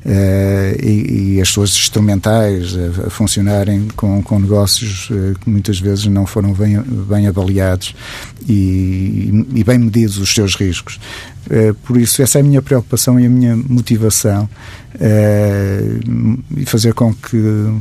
eh, 0.05 0.77
e, 0.81 1.35
e, 1.35 1.41
as 1.41 1.49
suas 1.49 1.71
instrumentais 1.71 2.75
a, 2.75 3.07
a 3.07 3.09
funcionarem 3.09 3.87
com, 3.95 4.23
com 4.23 4.39
negócios 4.39 5.09
eh, 5.11 5.33
que 5.39 5.49
muitas 5.49 5.79
vezes 5.79 6.05
não 6.07 6.25
foram 6.25 6.53
bem, 6.53 6.81
bem 6.81 7.27
avaliados 7.27 7.93
e, 8.47 9.45
e 9.53 9.63
bem 9.63 9.77
medidos 9.77 10.17
os 10.17 10.33
seus 10.33 10.55
riscos. 10.55 10.99
por 11.83 11.97
isso, 11.97 12.21
essa 12.21 12.39
é 12.39 12.41
a 12.41 12.43
minha 12.43 12.61
preocupação 12.61 13.19
e 13.19 13.25
a 13.25 13.29
minha 13.29 13.55
motivação 13.55 14.49
e 16.55 16.65
fazer 16.65 16.93
com 16.93 17.13
que 17.13 17.71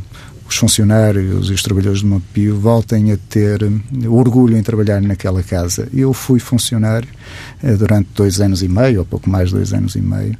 os 0.49 0.57
funcionários 0.57 1.51
e 1.51 1.53
os 1.53 1.63
trabalhadores 1.63 2.01
de 2.01 2.07
Montepio 2.07 2.59
voltem 2.59 3.13
a 3.13 3.19
ter 3.29 3.61
orgulho 4.09 4.57
em 4.57 4.63
trabalhar 4.63 5.01
naquela 5.03 5.43
casa. 5.43 5.89
Eu 5.93 6.15
fui 6.15 6.41
funcionário 6.41 7.09
eh, 7.63 7.75
durante 7.75 8.09
dois 8.15 8.41
anos 8.41 8.63
e 8.63 8.69
meio, 8.69 9.01
ou 9.01 9.05
pouco 9.05 9.29
mais 9.29 9.51
de 9.51 9.57
dois 9.57 9.75
anos 9.75 9.95
e 9.95 10.01
meio, 10.01 10.37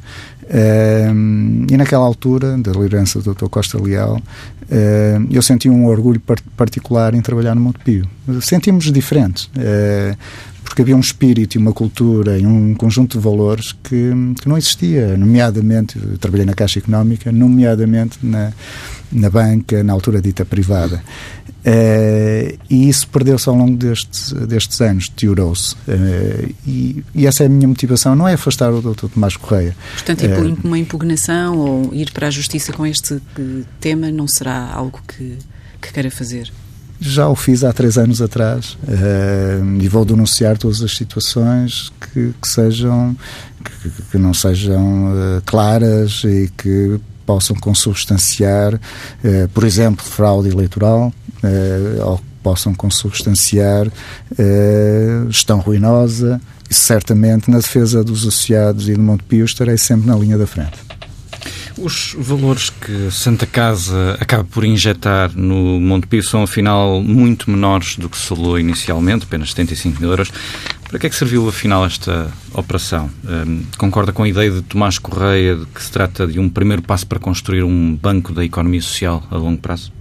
eh, 0.49 1.11
e 1.71 1.77
naquela 1.77 2.07
altura, 2.07 2.57
da 2.57 2.73
liderança 2.73 3.21
do 3.21 3.35
Dr. 3.35 3.49
Costa 3.49 3.81
Leal, 3.81 4.19
eh, 4.71 5.19
eu 5.31 5.43
senti 5.43 5.69
um 5.69 5.87
orgulho 5.87 6.23
particular 6.57 7.15
em 7.15 7.21
trabalhar 7.21 7.55
no 7.55 7.61
Montepio. 7.61 8.09
Sentimos 8.41 8.91
diferentes 8.91 9.51
porque 10.69 10.83
havia 10.83 10.95
um 10.95 11.01
espírito 11.01 11.57
e 11.57 11.59
uma 11.59 11.73
cultura 11.73 12.39
e 12.39 12.47
um 12.47 12.75
conjunto 12.75 13.17
de 13.17 13.25
valores 13.25 13.73
que, 13.73 14.13
que 14.41 14.49
não 14.49 14.57
existia, 14.57 15.17
nomeadamente, 15.17 15.99
trabalhei 16.21 16.45
na 16.45 16.53
Caixa 16.53 16.79
Económica, 16.79 17.33
nomeadamente 17.33 18.19
na, 18.23 18.53
na 19.11 19.31
banca, 19.31 19.83
na 19.83 19.95
altura 19.95 20.21
dita 20.21 20.45
privada. 20.45 21.03
Uh, 21.59 22.57
e 22.71 22.89
isso 22.89 23.09
perdeu-se 23.09 23.49
ao 23.49 23.55
longo 23.55 23.77
destes, 23.77 24.33
destes 24.33 24.81
anos, 24.81 25.09
deteriorou-se. 25.09 25.75
Uh, 25.75 26.55
e, 26.67 27.03
e, 27.15 27.27
essa 27.27 27.43
é 27.43 27.47
a 27.47 27.49
minha 27.49 27.67
motivação, 27.67 28.15
não 28.15 28.29
é 28.29 28.35
afastar 28.35 28.73
o 28.73 28.81
Dr. 28.81 29.09
Tomás 29.09 29.37
Correia. 29.37 29.75
Portanto, 29.95 30.25
uh, 30.25 30.59
uma 30.63 30.79
impugnação 30.79 31.57
ou 31.59 31.95
ir 31.95 32.13
para 32.13 32.29
a 32.29 32.31
Justiça 32.31 32.73
com 32.73 32.87
este 32.87 33.21
tema 33.81 34.11
não 34.11 34.29
será 34.29 34.71
algo 34.73 35.01
que, 35.09 35.39
que 35.81 35.93
queira 35.93 36.11
fazer? 36.11 36.53
Já 37.01 37.29
o 37.29 37.37
fiz 37.37 37.63
há 37.63 37.73
três 37.73 37.97
anos 37.97 38.21
atrás 38.21 38.77
uh, 38.83 39.81
e 39.81 39.89
vou 39.89 40.05
denunciar 40.05 40.59
todas 40.59 40.83
as 40.83 40.97
situações 40.97 41.93
que, 42.01 42.33
que 42.41 42.49
sejam 42.49 43.17
que, 43.65 43.91
que, 44.11 44.19
não 44.19 44.35
sejam 44.35 45.13
uh, 45.13 45.43
claras 45.47 46.23
e 46.25 46.51
que 46.57 46.99
possam 47.25 47.55
consubstanciar, 47.57 48.75
uh, 48.75 49.49
por 49.55 49.63
exemplo, 49.63 50.05
fraude 50.05 50.49
eleitoral 50.49 51.13
ou 52.05 52.21
possam 52.43 52.75
consubstanciar 52.75 53.87
gestão 55.29 55.61
ruinosa 55.61 56.41
e 56.69 56.75
certamente 56.75 57.49
na 57.49 57.59
defesa 57.59 58.03
dos 58.03 58.23
associados 58.23 58.89
e 58.89 58.95
do 58.95 59.01
Montepio 59.01 59.45
estarei 59.45 59.79
sempre 59.79 60.09
na 60.09 60.17
linha 60.17 60.37
da 60.37 60.49
frente. 60.49 60.79
Os 61.81 62.17
valores 62.19 62.71
que 62.71 63.09
Santa 63.11 63.47
Casa 63.47 64.17
acaba 64.19 64.43
por 64.43 64.65
injetar 64.65 65.31
no 65.37 65.79
Montepio 65.81 66.23
são, 66.25 66.43
afinal, 66.43 67.01
muito 67.01 67.49
menores 67.49 67.97
do 67.97 68.09
que 68.09 68.19
se 68.19 68.27
falou 68.27 68.59
inicialmente, 68.59 69.25
apenas 69.25 69.51
75 69.51 70.01
mil 70.01 70.11
euros. 70.11 70.31
Para 70.89 70.99
que 70.99 71.07
é 71.07 71.11
que 71.11 71.15
serviu, 71.15 71.49
afinal, 71.49 71.87
esta 71.87 72.33
operação? 72.53 73.09
Um, 73.25 73.63
concorda 73.77 74.13
com 74.13 74.25
a 74.25 74.29
ideia 74.29 74.51
de 74.51 74.63
Tomás 74.63 74.99
Correia 74.99 75.55
de 75.55 75.67
que 75.67 75.81
se 75.81 75.93
trata 75.93 76.27
de 76.27 76.41
um 76.41 76.49
primeiro 76.49 76.83
passo 76.83 77.07
para 77.07 77.21
construir 77.21 77.63
um 77.63 77.95
banco 77.95 78.33
da 78.33 78.45
economia 78.45 78.83
social 78.83 79.23
a 79.31 79.37
longo 79.37 79.61
prazo? 79.61 79.93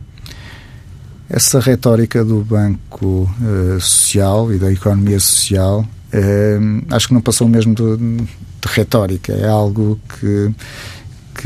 Essa 1.30 1.60
retórica 1.60 2.26
do 2.26 2.40
banco 2.42 3.30
uh, 3.40 3.80
social 3.80 4.52
e 4.52 4.58
da 4.58 4.72
economia 4.72 5.20
social 5.20 5.82
uh, 5.82 6.86
acho 6.90 7.10
que 7.10 7.14
não 7.14 7.22
passou 7.22 7.48
mesmo 7.48 7.76
de, 7.76 7.98
de 7.98 8.74
retórica. 8.74 9.34
É 9.34 9.48
algo 9.48 10.00
que 10.20 10.52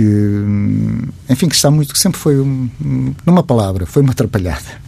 que, 0.02 1.32
enfim, 1.32 1.48
que 1.48 1.56
está 1.56 1.70
muito, 1.70 1.94
que 1.94 2.00
sempre 2.00 2.20
foi, 2.20 2.40
um, 2.40 2.70
numa 3.26 3.44
palavra, 3.44 3.86
foi 3.86 4.02
uma 4.02 4.12
atrapalhada. 4.12 4.82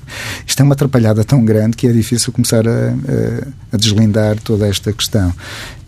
Isto 0.46 0.62
é 0.62 0.64
uma 0.64 0.74
atrapalhada 0.74 1.24
tão 1.24 1.44
grande 1.44 1.78
que 1.78 1.88
é 1.88 1.92
difícil 1.92 2.34
começar 2.34 2.68
a, 2.68 2.72
a, 2.72 3.74
a 3.74 3.78
deslindar 3.78 4.38
toda 4.40 4.68
esta 4.68 4.92
questão. 4.92 5.30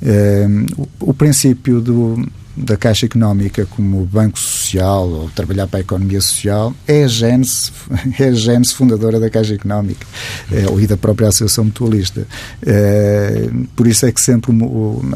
Uh, 0.01 0.87
o, 0.99 1.09
o, 1.11 1.13
princípio 1.13 1.81
do, 1.81 2.27
da 2.55 2.77
Caixa 2.77 3.05
Económica 3.05 3.65
como 3.65 4.05
banco 4.05 4.39
social 4.39 5.07
ou 5.09 5.29
trabalhar 5.29 5.67
para 5.67 5.79
a 5.79 5.81
economia 5.81 6.21
social 6.21 6.73
é 6.87 7.03
a 7.03 7.07
gênese, 7.07 7.71
é 8.19 8.25
a 8.25 8.31
gênese 8.31 8.73
fundadora 8.73 9.19
da 9.19 9.29
Caixa 9.29 9.53
Económica 9.53 10.05
é, 10.51 10.65
e 10.81 10.87
da 10.87 10.95
própria 10.95 11.27
Associação 11.27 11.65
Mutualista. 11.65 12.25
É, 12.65 13.49
por 13.75 13.87
isso 13.87 14.05
é 14.05 14.11
que 14.11 14.21
sempre 14.21 14.51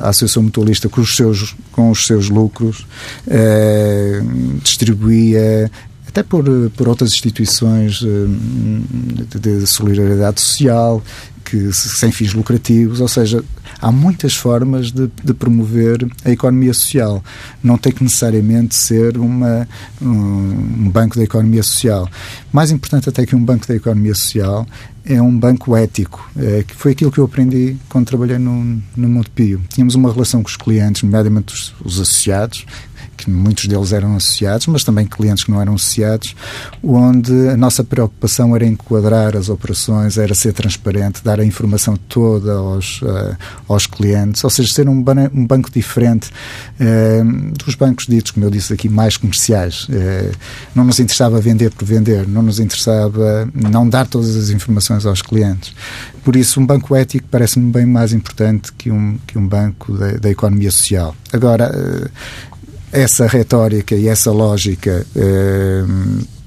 a 0.02 0.10
Associação 0.10 0.44
Mutualista, 0.44 0.90
com 0.90 1.02
os 1.02 1.16
seus, 1.16 1.56
com 1.72 1.90
os 1.90 2.06
seus 2.06 2.30
lucros, 2.30 2.86
é, 3.28 4.22
distribuía 4.62 5.72
até 6.08 6.24
por, 6.24 6.44
por 6.76 6.88
outras 6.88 7.12
instituições 7.12 8.00
de, 8.00 9.40
de 9.40 9.68
solidariedade 9.68 10.42
social, 10.42 11.04
que 11.50 11.74
sem 11.74 12.12
fins 12.12 12.34
lucrativos, 12.34 13.02
ou 13.02 13.08
seja, 13.08 13.44
há 13.82 13.92
muitas 13.92 14.36
formas 14.36 14.92
de, 14.92 15.10
de, 15.24 15.34
promover 15.34 16.08
a 16.24 16.30
economia 16.30 16.74
social. 16.74 17.24
Não 17.64 17.78
tem 17.78 17.92
que 17.92 18.04
necessariamente 18.04 18.76
ser 18.76 19.18
uma, 19.18 19.68
um, 20.02 20.90
banco 20.90 21.18
da 21.18 21.24
economia 21.24 21.64
social. 21.64 22.08
Mais 22.52 22.70
importante 22.72 23.10
até 23.10 23.26
que 23.26 23.36
um 23.36 23.44
banco 23.44 23.68
da 23.68 23.76
economia 23.76 24.14
social 24.14 24.68
é 25.06 25.20
um 25.20 25.36
banco 25.36 25.76
ético, 25.76 26.30
é, 26.38 26.64
que 26.64 26.76
foi 26.76 26.92
aquilo 26.92 27.12
que 27.12 27.18
eu 27.18 27.26
aprendi 27.26 27.78
quando 27.90 28.06
trabalhei 28.06 28.38
no, 28.38 28.80
no 28.96 29.10
Montepio. 29.10 29.60
Tínhamos 29.70 29.96
uma 29.96 30.12
relação 30.12 30.44
com 30.44 30.50
os 30.50 30.58
clientes, 30.58 31.02
nomeadamente 31.02 31.54
os, 31.54 31.74
os 31.84 32.00
associados, 32.00 32.66
que 33.20 33.30
muitos 33.30 33.66
deles 33.66 33.92
eram 33.92 34.16
associados, 34.16 34.68
mas 34.68 34.84
também 34.84 35.06
clientes 35.06 35.44
que 35.44 35.52
não 35.52 35.62
eram 35.62 35.76
associados, 35.76 36.36
onde 36.82 37.50
a 37.50 37.58
nossa 37.58 37.84
preocupação 37.84 38.56
era 38.56 38.66
enquadrar 38.66 39.36
as 39.36 39.50
operações, 39.50 40.18
era 40.18 40.34
ser 40.34 40.54
transparente, 40.54 41.22
dar 41.24 41.40
a 41.40 41.46
informação 41.46 41.98
toda 42.08 42.54
aos, 42.54 43.02
uh, 43.02 43.36
aos 43.68 43.86
clientes, 43.86 44.44
ou 44.44 44.50
seja, 44.50 44.74
ser 44.74 44.88
um, 44.88 45.02
ban 45.02 45.30
um 45.34 45.46
banco 45.46 45.70
diferente 45.70 46.30
uh, 46.80 47.54
dos 47.58 47.76
bancos 47.76 48.08
ditos, 48.08 48.32
como 48.32 48.46
eu 48.46 48.50
disse 48.50 48.72
aqui, 48.72 48.88
mais 48.88 49.18
comerciais. 49.18 49.88
Uh, 49.90 50.32
não 50.74 50.86
nos 50.86 51.00
interessava 51.00 51.42
vender 51.42 51.72
por 51.72 51.86
vender, 51.86 52.26
não 52.26 52.42
nos 52.42 52.60
interessava 52.60 53.50
não 53.54 53.88
dar 53.88 54.08
todas 54.08 54.36
as 54.38 54.50
informações 54.50 55.06
aos 55.06 55.22
clientes. 55.22 55.74
Por 56.24 56.36
isso, 56.36 56.60
um 56.60 56.66
banco 56.66 56.96
ético 56.96 57.28
parece-me 57.30 57.72
bem 57.72 57.86
mais 57.86 58.14
importante 58.14 58.72
que 58.74 58.90
um, 58.90 59.18
que 59.28 59.38
um 59.38 59.46
banco 59.46 59.94
da, 59.94 60.12
da 60.14 60.30
economia 60.30 60.72
social. 60.72 61.16
Agora, 61.34 61.70
essa 62.92 63.28
retórica 63.28 63.96
e 63.96 64.08
essa 64.08 64.32
lógica 64.32 65.06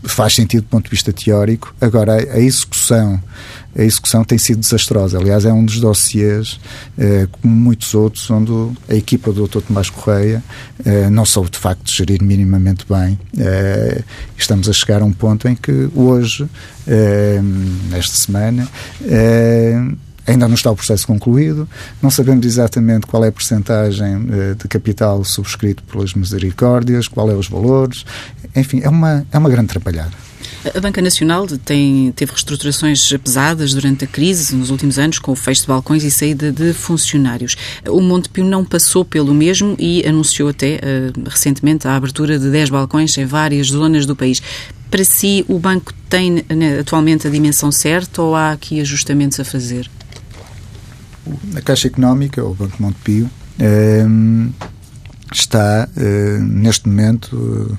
faz 0.04 0.34
sentido 0.34 0.62
do 0.62 0.68
ponto 0.68 0.84
de 0.84 0.90
vista 0.90 1.12
teórico. 1.12 1.74
Agora, 1.80 2.14
a 2.14 2.38
execução, 2.38 3.22
a 3.76 3.82
execução 3.82 4.24
tem 4.24 4.36
sido 4.36 4.60
desastrosa. 4.60 5.18
Aliás, 5.18 5.44
é 5.44 5.52
um 5.52 5.64
dos 5.64 5.80
dossiês, 5.80 6.58
eh, 6.98 7.28
como 7.30 7.54
muitos 7.54 7.94
outros, 7.94 8.28
onde 8.30 8.52
a 8.88 8.94
equipa 8.94 9.32
do 9.32 9.46
Dr. 9.46 9.60
Tomás 9.60 9.90
Correia 9.90 10.42
eh, 10.84 11.08
não 11.08 11.24
soube, 11.24 11.50
de 11.50 11.58
facto, 11.58 11.90
gerir 11.90 12.22
minimamente 12.22 12.84
bem. 12.88 13.18
Eh, 13.38 14.02
estamos 14.36 14.68
a 14.68 14.72
chegar 14.72 15.02
a 15.02 15.04
um 15.04 15.12
ponto 15.12 15.48
em 15.48 15.54
que 15.54 15.88
hoje, 15.94 16.48
eh, 16.86 17.40
esta 17.92 18.16
semana, 18.16 18.68
eh, 19.04 19.80
Ainda 20.26 20.46
não 20.46 20.54
está 20.54 20.70
o 20.70 20.76
processo 20.76 21.06
concluído, 21.06 21.68
não 22.00 22.10
sabemos 22.10 22.46
exatamente 22.46 23.06
qual 23.06 23.24
é 23.24 23.28
a 23.28 23.32
percentagem 23.32 24.16
uh, 24.16 24.54
de 24.54 24.68
capital 24.68 25.24
subscrito 25.24 25.82
pelas 25.82 26.14
misericórdias, 26.14 27.08
qual 27.08 27.30
é 27.30 27.34
os 27.34 27.48
valores, 27.48 28.04
enfim, 28.54 28.80
é 28.82 28.88
uma, 28.88 29.26
é 29.32 29.38
uma 29.38 29.50
grande 29.50 29.68
trabalhada. 29.68 30.12
A 30.74 30.80
Banca 30.80 31.02
Nacional 31.02 31.44
tem, 31.64 32.12
teve 32.12 32.30
reestruturações 32.30 33.12
pesadas 33.24 33.74
durante 33.74 34.04
a 34.04 34.06
crise, 34.06 34.54
nos 34.54 34.70
últimos 34.70 34.96
anos, 34.96 35.18
com 35.18 35.32
o 35.32 35.36
fecho 35.36 35.62
de 35.62 35.66
balcões 35.66 36.04
e 36.04 36.10
saída 36.10 36.52
de 36.52 36.72
funcionários. 36.72 37.56
O 37.88 38.00
Montepio 38.00 38.44
não 38.44 38.64
passou 38.64 39.04
pelo 39.04 39.34
mesmo 39.34 39.74
e 39.76 40.06
anunciou 40.06 40.48
até 40.48 40.76
uh, 40.76 41.28
recentemente 41.28 41.88
a 41.88 41.96
abertura 41.96 42.38
de 42.38 42.48
10 42.48 42.70
balcões 42.70 43.16
em 43.18 43.24
várias 43.24 43.68
zonas 43.68 44.06
do 44.06 44.14
país. 44.14 44.40
Para 44.88 45.04
si, 45.04 45.44
o 45.48 45.58
banco 45.58 45.92
tem 46.08 46.44
né, 46.48 46.78
atualmente 46.78 47.26
a 47.26 47.30
dimensão 47.30 47.72
certa 47.72 48.22
ou 48.22 48.36
há 48.36 48.52
aqui 48.52 48.80
ajustamentos 48.80 49.40
a 49.40 49.44
fazer? 49.44 49.90
A 51.56 51.60
Caixa 51.60 51.88
Económica, 51.88 52.42
ou 52.42 52.50
o 52.50 52.54
Banco 52.54 52.82
Montepio, 52.82 53.30
ehm, 53.58 54.50
está 55.32 55.88
eh, 55.96 56.38
neste 56.40 56.88
momento 56.88 57.78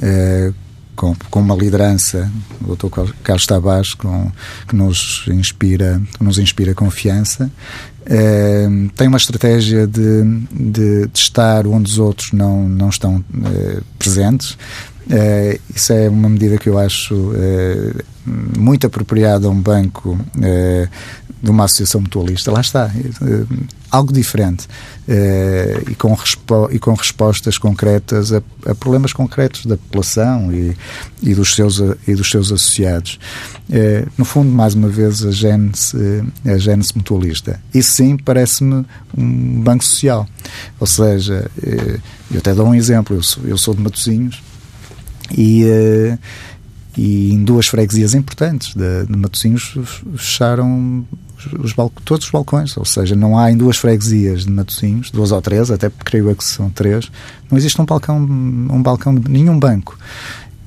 eh, 0.00 0.52
com, 0.96 1.14
uma 1.40 1.54
liderança, 1.54 2.30
o 2.60 2.76
Dr. 2.76 3.12
Carlos 3.22 3.46
Tavares, 3.46 3.94
que 3.94 4.76
nos 4.76 5.24
inspira, 5.28 6.00
nos 6.20 6.38
inspira 6.38 6.74
confiança. 6.74 7.50
Ehm, 8.06 8.88
tem 8.88 9.08
uma 9.08 9.16
estratégia 9.16 9.86
de, 9.86 10.24
de, 10.50 11.06
de, 11.06 11.10
estar 11.14 11.66
onde 11.66 11.90
os 11.90 11.98
outros 11.98 12.32
não, 12.32 12.68
não 12.68 12.90
estão 12.90 13.24
eh, 13.44 13.80
presentes. 13.98 14.58
isso 15.74 15.92
é 15.92 16.08
uma 16.08 16.28
medida 16.28 16.58
que 16.58 16.68
eu 16.68 16.78
acho 16.78 17.32
muito 18.56 18.86
apropriada 18.86 19.48
a 19.48 19.50
um 19.50 19.60
banco 19.60 20.18
de 21.42 21.50
uma 21.50 21.64
associação 21.64 22.00
mutualista. 22.00 22.50
Lá 22.50 22.60
está, 22.60 22.90
eh, 22.94 23.44
algo 23.90 24.12
diferente 24.12 24.68
eh, 25.08 25.82
e, 25.90 25.94
com 25.94 26.16
e 26.70 26.78
com 26.78 26.94
respostas 26.94 27.56
concretas 27.56 28.32
a, 28.32 28.42
a, 28.66 28.74
problemas 28.74 29.12
concretos 29.12 29.66
da 29.66 29.76
população 29.76 30.52
e, 30.52 30.76
e, 31.22 31.34
dos, 31.34 31.54
seus, 31.54 31.80
e 32.06 32.14
dos 32.14 32.30
seus 32.30 32.52
associados. 32.52 33.18
Eh, 33.70 34.06
no 34.18 34.24
fundo, 34.24 34.50
mais 34.50 34.74
uma 34.74 34.88
vez, 34.88 35.24
a 35.24 35.30
gênese, 35.30 35.96
a 36.44 36.58
gênese 36.58 36.92
mutualista. 36.94 37.60
Isso 37.72 37.92
sim 37.92 38.16
parece-me 38.16 38.84
um 39.16 39.60
banco 39.62 39.84
social. 39.84 40.28
Ou 40.78 40.86
seja, 40.86 41.50
eu 42.30 42.38
até 42.38 42.54
dou 42.54 42.66
um 42.66 42.74
exemplo, 42.74 43.16
eu 43.16 43.22
sou, 43.22 43.44
eu 43.44 43.58
sou 43.58 43.74
de 43.74 43.80
Matosinhos 43.80 44.42
e 45.36 45.64
e 46.96 47.32
em 47.32 47.44
duas 47.44 47.66
freguesias 47.66 48.14
importantes 48.14 48.74
de, 48.74 49.06
de 49.06 49.16
Matosinhos 49.16 49.74
fecharam 50.16 51.06
os 51.58 51.74
todos 52.04 52.26
os 52.26 52.30
balcões, 52.30 52.76
ou 52.76 52.84
seja, 52.84 53.14
não 53.14 53.38
há 53.38 53.50
em 53.50 53.56
duas 53.56 53.76
freguesias 53.76 54.44
de 54.44 54.50
Matosinhos, 54.50 55.10
duas 55.10 55.32
ou 55.32 55.40
três, 55.40 55.70
até 55.70 55.90
creio 55.90 56.34
que 56.34 56.44
são 56.44 56.70
três, 56.70 57.10
não 57.50 57.58
existe 57.58 57.80
um 57.80 57.84
balcão, 57.84 58.18
um 58.18 58.82
balcão 58.82 59.14
de 59.14 59.30
nenhum 59.30 59.58
banco. 59.58 59.98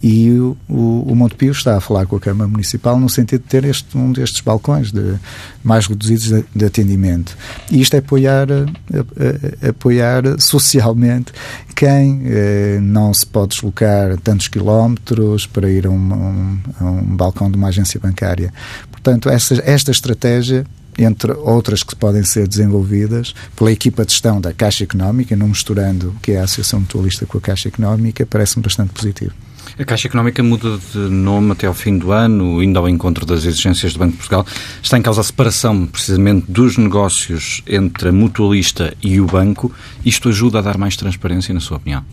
E 0.04 0.30
o, 0.32 0.58
o, 0.68 1.06
o 1.08 1.16
Montepio 1.16 1.54
está 1.54 1.78
a 1.78 1.82
falar 1.82 2.06
com 2.06 2.18
a 2.18 2.20
Câmara 2.20 2.50
Municipal 2.50 3.00
no 3.00 3.10
sentido 3.10 3.42
de 3.42 3.48
ter 3.48 3.64
este, 3.64 3.98
um 3.98 4.12
destes 4.12 4.42
balcões 4.42 4.92
de, 4.92 5.16
mais 5.64 5.88
reduzidos 5.88 6.26
de, 6.26 6.44
de 6.54 6.66
atendimento. 6.66 7.38
E 7.72 7.80
isto 7.80 7.94
é 7.94 8.00
apoiar, 8.00 8.52
a, 8.52 8.56
a, 8.56 9.68
a, 9.68 9.70
apoiar 9.70 10.24
socialmente 10.40 11.32
quem 11.74 12.22
eh, 12.26 12.80
não 12.82 13.14
se 13.14 13.26
pode 13.26 13.56
deslocar 13.56 14.18
tantos 14.20 14.50
quilómetros 14.50 15.48
para 15.48 15.72
ir 15.72 15.88
a 15.88 15.90
um, 15.90 15.96
um, 15.96 16.60
um 16.82 17.16
balcão 17.16 17.50
de 17.50 17.56
uma 17.56 17.70
agência 17.70 17.98
bancária. 17.98 18.54
Portanto, 18.92 19.30
essa, 19.30 19.56
esta 19.66 19.92
estratégia 19.92 20.66
entre 20.98 21.32
outras 21.32 21.82
que 21.82 21.96
podem 21.96 22.24
ser 22.24 22.48
desenvolvidas 22.48 23.34
pela 23.56 23.72
equipa 23.72 24.06
de 24.06 24.12
gestão 24.12 24.40
da 24.40 24.54
Caixa 24.54 24.84
Económica, 24.84 25.36
não 25.36 25.48
misturando 25.48 26.10
o 26.10 26.20
que 26.20 26.34
é 26.34 26.40
a 26.40 26.44
Associação 26.44 26.82
Mutualista 26.82 27.26
com 27.26 27.38
a 27.38 27.42
Caixa 27.42 27.70
Económica, 27.70 28.26
parece-me 28.26 28.64
bastante 28.64 28.92
positivo. 28.94 29.34
A 29.78 29.84
Caixa 29.84 30.08
Económica 30.08 30.44
muda 30.44 30.78
de 30.94 31.00
nome 31.00 31.52
até 31.52 31.66
ao 31.66 31.74
fim 31.74 31.98
do 31.98 32.12
ano, 32.12 32.62
indo 32.62 32.78
ao 32.78 32.88
encontro 32.88 33.26
das 33.26 33.44
exigências 33.44 33.94
do 33.94 34.00
Banco 34.00 34.12
de 34.12 34.18
Portugal. 34.18 34.46
Está 34.84 35.00
em 35.00 35.02
causa 35.02 35.22
a 35.22 35.24
separação, 35.24 35.88
precisamente, 35.88 36.46
dos 36.48 36.78
negócios 36.78 37.64
entre 37.66 38.10
a 38.10 38.12
mutualista 38.12 38.94
e 39.02 39.20
o 39.20 39.26
banco. 39.26 39.72
Isto 40.06 40.30
ajuda 40.30 40.60
a 40.60 40.62
dar 40.62 40.78
mais 40.78 40.96
transparência, 40.96 41.54
na 41.56 41.60
sua 41.60 41.78
opinião? 41.78 42.06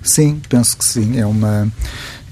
Sim, 0.00 0.40
penso 0.48 0.76
que 0.76 0.84
sim. 0.84 1.18
É 1.18 1.26
uma 1.26 1.68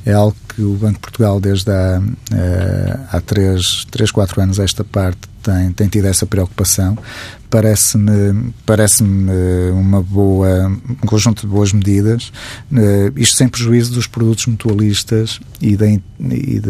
é 0.06 0.12
algo 0.12 0.36
que 0.54 0.62
o 0.62 0.74
Banco 0.74 0.94
de 0.94 1.00
Portugal, 1.00 1.40
desde 1.40 1.72
há, 1.72 2.00
eh, 2.32 2.98
há 3.10 3.20
três, 3.20 3.86
três, 3.90 4.10
quatro 4.10 4.40
anos, 4.40 4.58
esta 4.58 4.84
parte, 4.84 5.20
tem, 5.44 5.72
tem 5.72 5.88
tido 5.88 6.07
essa 6.07 6.26
preocupação. 6.26 6.96
Parece-me 7.50 8.52
parece 8.66 9.04
uma 9.04 10.02
boa 10.02 10.66
um 10.66 11.07
conjunto 11.07 11.42
de 11.42 11.46
boas 11.46 11.72
medidas 11.72 12.33
uh, 12.72 13.12
isto 13.16 13.37
sem 13.37 13.46
prejuízo 13.46 13.92
dos 13.92 14.09
produtos 14.09 14.46
mutualistas 14.46 15.38
e, 15.61 15.76
da, 15.76 15.87
e 15.87 16.61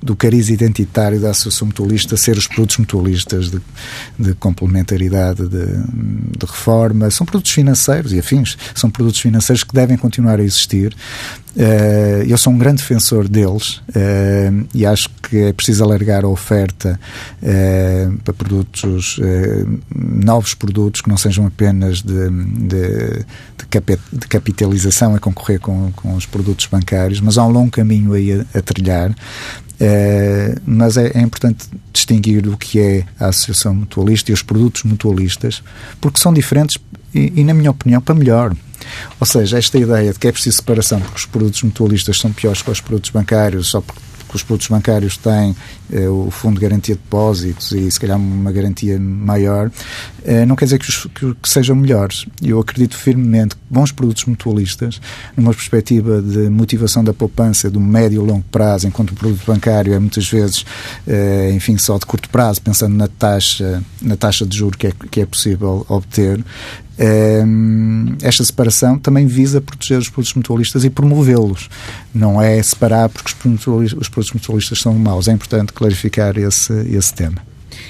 do 0.00 0.14
cariz 0.14 0.48
identitário 0.48 1.20
da 1.20 1.30
associação 1.30 1.66
mutualista 1.66 2.16
ser 2.16 2.36
os 2.36 2.46
produtos 2.46 2.78
mutualistas 2.78 3.50
de, 3.50 3.60
de 4.16 4.34
complementaridade 4.34 5.42
de, 5.48 5.66
de, 5.66 6.46
reforma. 6.46 7.10
São 7.10 7.26
produtos 7.26 7.50
financeiros 7.50 8.12
e 8.12 8.18
afins. 8.20 8.56
São 8.74 8.90
produtos 8.90 9.20
financeiros 9.20 9.64
que 9.64 9.74
devem 9.74 9.96
continuar 9.96 10.38
a 10.38 10.44
existir. 10.44 10.94
Uh, 11.56 12.22
eu 12.28 12.38
sou 12.38 12.52
um 12.52 12.58
grande 12.58 12.76
defensor 12.76 13.26
deles 13.26 13.78
uh, 13.88 14.68
e 14.72 14.86
acho 14.86 15.10
que 15.22 15.38
é 15.38 15.52
preciso 15.52 15.82
alargar 15.82 16.24
a 16.24 16.28
oferta 16.28 17.00
para 18.24 18.34
produtos 18.34 19.18
novos 19.94 20.54
produtos 20.54 21.00
que 21.00 21.08
não 21.08 21.16
sejam 21.16 21.46
apenas 21.46 22.02
de, 22.02 22.30
de, 22.30 23.24
de 24.12 24.28
capitalização 24.28 25.14
a 25.14 25.18
concorrer 25.18 25.60
com, 25.60 25.92
com 25.92 26.14
os 26.14 26.26
produtos 26.26 26.66
bancários, 26.66 27.20
mas 27.20 27.38
há 27.38 27.46
um 27.46 27.50
longo 27.50 27.70
caminho 27.70 28.12
aí 28.12 28.32
a, 28.32 28.58
a 28.58 28.62
trilhar. 28.62 29.10
Uh, 29.10 30.60
mas 30.66 30.96
é, 30.96 31.12
é, 31.14 31.20
importante 31.20 31.68
distinguir 31.92 32.48
o 32.48 32.56
que 32.56 32.80
é 32.80 33.04
a 33.20 33.26
associação 33.26 33.72
mutualista 33.72 34.32
e 34.32 34.34
os 34.34 34.42
produtos 34.42 34.82
mutualistas, 34.82 35.62
porque 36.00 36.18
são 36.18 36.34
diferentes 36.34 36.78
e, 37.14 37.32
e, 37.36 37.44
na 37.44 37.54
minha 37.54 37.70
opinião, 37.70 38.00
para 38.00 38.14
melhor. 38.14 38.56
Ou 39.20 39.26
seja, 39.26 39.56
esta 39.56 39.78
ideia 39.78 40.12
de 40.12 40.18
que 40.18 40.26
é 40.26 40.32
preciso 40.32 40.56
separação 40.56 41.00
porque 41.00 41.18
os 41.18 41.26
produtos 41.26 41.62
mutualistas 41.62 42.18
são 42.18 42.32
piores 42.32 42.60
que 42.60 42.70
os 42.70 42.80
produtos 42.80 43.10
bancários 43.10 43.68
só 43.68 43.80
porque 43.80 44.00
que 44.28 44.36
os 44.36 44.42
produtos 44.42 44.68
bancários 44.68 45.16
têm 45.16 45.56
eh, 45.92 46.08
o 46.08 46.30
Fundo 46.30 46.54
de 46.54 46.60
Garantia 46.60 46.94
de 46.94 47.00
Depósitos 47.00 47.72
e, 47.72 47.90
se 47.90 47.98
calhar, 47.98 48.18
uma 48.18 48.52
garantia 48.52 48.98
maior, 48.98 49.70
eh, 50.24 50.44
não 50.44 50.54
quer 50.54 50.66
dizer 50.66 50.78
que, 50.78 50.88
os, 50.88 51.06
que, 51.06 51.34
que, 51.34 51.48
sejam 51.48 51.74
melhores. 51.74 52.26
Eu 52.42 52.60
acredito 52.60 52.96
firmemente 52.96 53.54
que 53.54 53.60
bons 53.70 53.92
produtos 53.92 54.24
mutualistas, 54.26 55.00
numa 55.36 55.52
perspectiva 55.52 56.20
de 56.20 56.48
motivação 56.48 57.02
da 57.02 57.12
poupança 57.12 57.70
um 57.74 57.80
médio 57.80 58.22
e 58.22 58.26
longo 58.26 58.44
prazo, 58.50 58.86
enquanto 58.86 59.10
o 59.10 59.14
produto 59.14 59.42
bancário 59.46 59.92
é 59.94 59.98
muitas 59.98 60.28
vezes, 60.28 60.64
eh, 61.06 61.52
enfim, 61.54 61.78
só 61.78 61.96
de 61.98 62.06
curto 62.06 62.28
prazo, 62.28 62.60
pensando 62.60 62.94
na 62.94 63.08
taxa, 63.08 63.82
na 64.02 64.16
taxa 64.16 64.44
de 64.44 64.56
juro 64.56 64.76
que 64.76 64.88
é, 64.88 64.92
que 65.10 65.20
é 65.20 65.26
possível 65.26 65.86
obter, 65.88 66.44
esta 68.22 68.44
separação 68.44 68.98
também 68.98 69.26
visa 69.26 69.60
proteger 69.60 69.98
os 69.98 70.08
produtos 70.08 70.34
mutualistas 70.34 70.84
e 70.84 70.90
promovê-los. 70.90 71.68
Não 72.12 72.40
é 72.42 72.60
separar 72.62 73.08
porque 73.08 73.28
os 73.28 73.34
produtos, 73.34 73.92
os 73.92 74.08
produtos 74.08 74.32
mutualistas 74.32 74.80
são 74.80 74.94
maus. 74.94 75.28
É 75.28 75.32
importante 75.32 75.72
clarificar 75.72 76.36
esse, 76.36 76.72
esse 76.90 77.14
tema. 77.14 77.47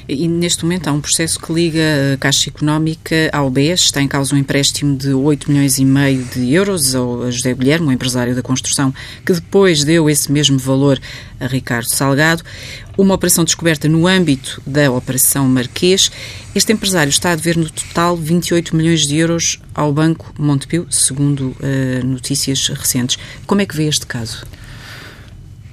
E 0.09 0.27
neste 0.27 0.65
momento 0.65 0.89
há 0.89 0.93
um 0.93 1.01
processo 1.01 1.39
que 1.39 1.53
liga 1.53 2.15
a 2.15 2.17
Caixa 2.17 2.51
Económica 2.51 3.29
ao 3.33 3.51
BES, 3.51 3.81
está 3.81 4.03
em 4.03 4.09
causa 4.09 4.35
um 4.35 4.39
empréstimo 4.39 4.97
de 4.97 5.13
8 5.13 5.51
milhões 5.51 5.79
e 5.79 5.85
meio 5.85 6.25
de 6.25 6.53
euros 6.53 6.95
ao 6.95 7.31
José 7.31 7.55
Guilherme, 7.55 7.89
um 7.89 7.93
empresário 7.93 8.35
da 8.35 8.43
construção, 8.43 8.93
que 9.25 9.33
depois 9.33 9.85
deu 9.85 10.09
esse 10.09 10.31
mesmo 10.31 10.59
valor 10.59 11.01
a 11.41 11.47
Ricardo 11.47 11.89
Salgado. 11.89 12.43
Uma 12.97 13.15
operação 13.15 13.45
descoberta 13.45 13.89
no 13.89 14.07
âmbito 14.07 14.61
da 14.67 14.91
Operação 14.91 15.49
Marquês. 15.49 16.11
Este 16.55 16.73
empresário 16.73 17.11
está 17.11 17.31
a 17.31 17.37
dever 17.37 17.57
no 17.57 17.71
total 17.71 18.17
28 18.17 18.75
milhões 18.75 19.07
de 19.07 19.17
euros 19.17 19.61
ao 19.75 19.93
Banco 19.93 20.35
Montepio, 20.39 20.87
segundo 20.91 21.57
uh, 21.61 22.05
notícias 22.05 22.67
recentes. 22.69 23.17
Como 23.47 23.61
é 23.61 23.67
que 23.67 23.77
vê 23.77 23.85
este 23.85 24.07
caso? 24.07 24.45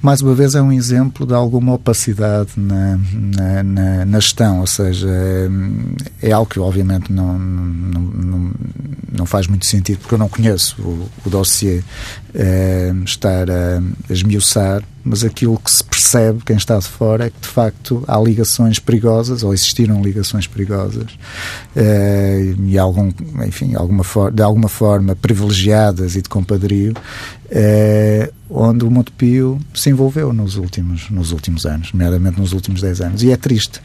Mais 0.06 0.22
uma 0.22 0.36
vez, 0.36 0.54
é 0.54 0.62
um 0.62 0.72
exemplo 0.72 1.26
de 1.26 1.34
alguma 1.34 1.74
opacidade 1.74 2.52
na, 2.56 3.00
na, 3.12 3.64
na, 3.64 4.06
na 4.06 4.20
gestão, 4.20 4.60
ou 4.60 4.68
seja, 4.68 5.10
é, 5.10 6.30
é, 6.30 6.32
algo 6.32 6.48
que 6.48 6.60
obviamente 6.60 7.12
não, 7.12 7.40
não, 7.40 8.02
não, 8.02 8.52
não, 9.18 9.26
faz 9.26 9.48
muito 9.48 9.66
sentido, 9.66 9.98
porque 9.98 10.14
eu 10.14 10.20
não 10.20 10.30
conheço 10.30 10.80
o, 10.80 11.10
o 11.26 11.30
dossiê 11.30 11.82
é, 12.36 12.94
estar 13.04 13.50
a, 13.50 13.82
a 14.08 14.14
esmiuçar, 14.14 14.84
mas 15.04 15.24
aquilo 15.24 15.58
que 15.58 15.72
se 15.72 15.84
percebe, 15.84 16.44
quem 16.46 16.56
está 16.56 16.78
de 16.78 16.88
fora, 16.88 17.26
é 17.26 17.30
que 17.32 17.40
de 17.40 17.48
facto 17.48 18.04
há 18.08 18.20
ligações 18.20 18.78
perigosas, 18.78 19.42
ou 19.42 19.54
existiram 19.56 20.04
ligações 20.04 20.46
perigosas, 20.46 21.18
é, 21.76 22.54
e 22.60 22.78
algum, 22.78 23.12
enfim, 23.46 23.74
alguma 23.74 24.04
de 24.32 24.44
alguma 24.44 24.70
forma 24.70 25.16
privilegiadas 25.16 26.16
e 26.16 26.22
de 26.22 26.30
compadrio, 26.30 26.94
é, 27.50 28.32
onde 28.50 28.86
o 28.86 28.92
Montepio 28.92 29.60
se 29.74 29.90
envolveu 29.90 30.34
nos 30.34 30.56
últimos, 30.56 31.10
nos 31.10 31.32
últimos 31.32 31.66
anos, 31.66 31.92
nomeadamente 31.94 32.40
nos 32.40 32.54
últimos 32.54 32.82
10 32.82 33.02
anos. 33.02 33.24
E 33.24 33.32
é 33.32 33.38
triste, 33.38 33.82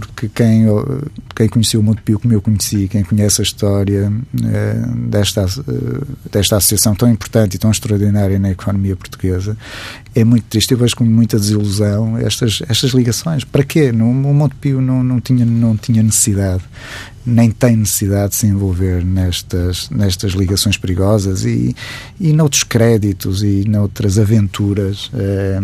porque 0.00 0.28
quem, 0.28 0.64
quem 1.34 1.48
conheceu 1.48 1.80
o 1.80 1.82
Montepio 1.82 2.18
como 2.18 2.32
eu 2.32 2.40
conheci, 2.40 2.88
quem 2.88 3.02
conhece 3.02 3.40
a 3.40 3.44
história 3.44 4.12
é, 4.44 4.74
desta, 5.08 5.46
desta 6.30 6.56
associação 6.56 6.94
tão 6.94 7.10
importante 7.10 7.54
e 7.54 7.58
tão 7.58 7.70
extraordinária 7.70 8.38
na 8.38 8.50
economia 8.50 8.96
portuguesa, 8.96 9.56
é 10.14 10.24
muito 10.24 10.44
triste. 10.44 10.72
Eu 10.72 10.78
vejo 10.78 10.96
com 10.96 11.04
muita 11.04 11.38
desilusão 11.38 12.16
estas, 12.18 12.62
estas 12.68 12.92
ligações. 12.92 13.44
Para 13.44 13.64
quê? 13.64 13.90
O 13.90 13.94
Montepio 13.94 14.80
não, 14.80 15.02
não, 15.02 15.20
tinha, 15.20 15.44
não 15.44 15.76
tinha 15.76 16.02
necessidade 16.02 16.62
nem 17.24 17.50
tem 17.50 17.76
necessidade 17.76 18.30
de 18.30 18.36
se 18.36 18.46
envolver 18.46 19.04
nestas, 19.04 19.88
nestas 19.90 20.32
ligações 20.32 20.76
perigosas 20.76 21.44
e, 21.44 21.74
e 22.20 22.32
noutros 22.32 22.64
créditos 22.64 23.42
e 23.42 23.64
noutras 23.68 24.18
aventuras 24.18 25.10
eh, 25.14 25.60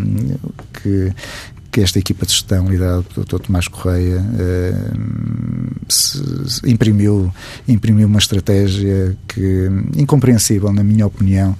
que, 0.72 1.12
que 1.70 1.80
esta 1.80 1.98
equipa 1.98 2.24
de 2.24 2.32
gestão 2.32 2.68
liderada 2.68 3.02
pelo 3.02 3.26
Dr. 3.26 3.40
Tomás 3.40 3.68
Correia 3.68 4.24
eh, 4.38 4.72
imprimiu, 6.64 7.32
imprimiu 7.66 8.06
uma 8.06 8.18
estratégia 8.18 9.16
que, 9.26 9.68
incompreensível, 9.96 10.72
na 10.72 10.82
minha 10.82 11.06
opinião, 11.06 11.56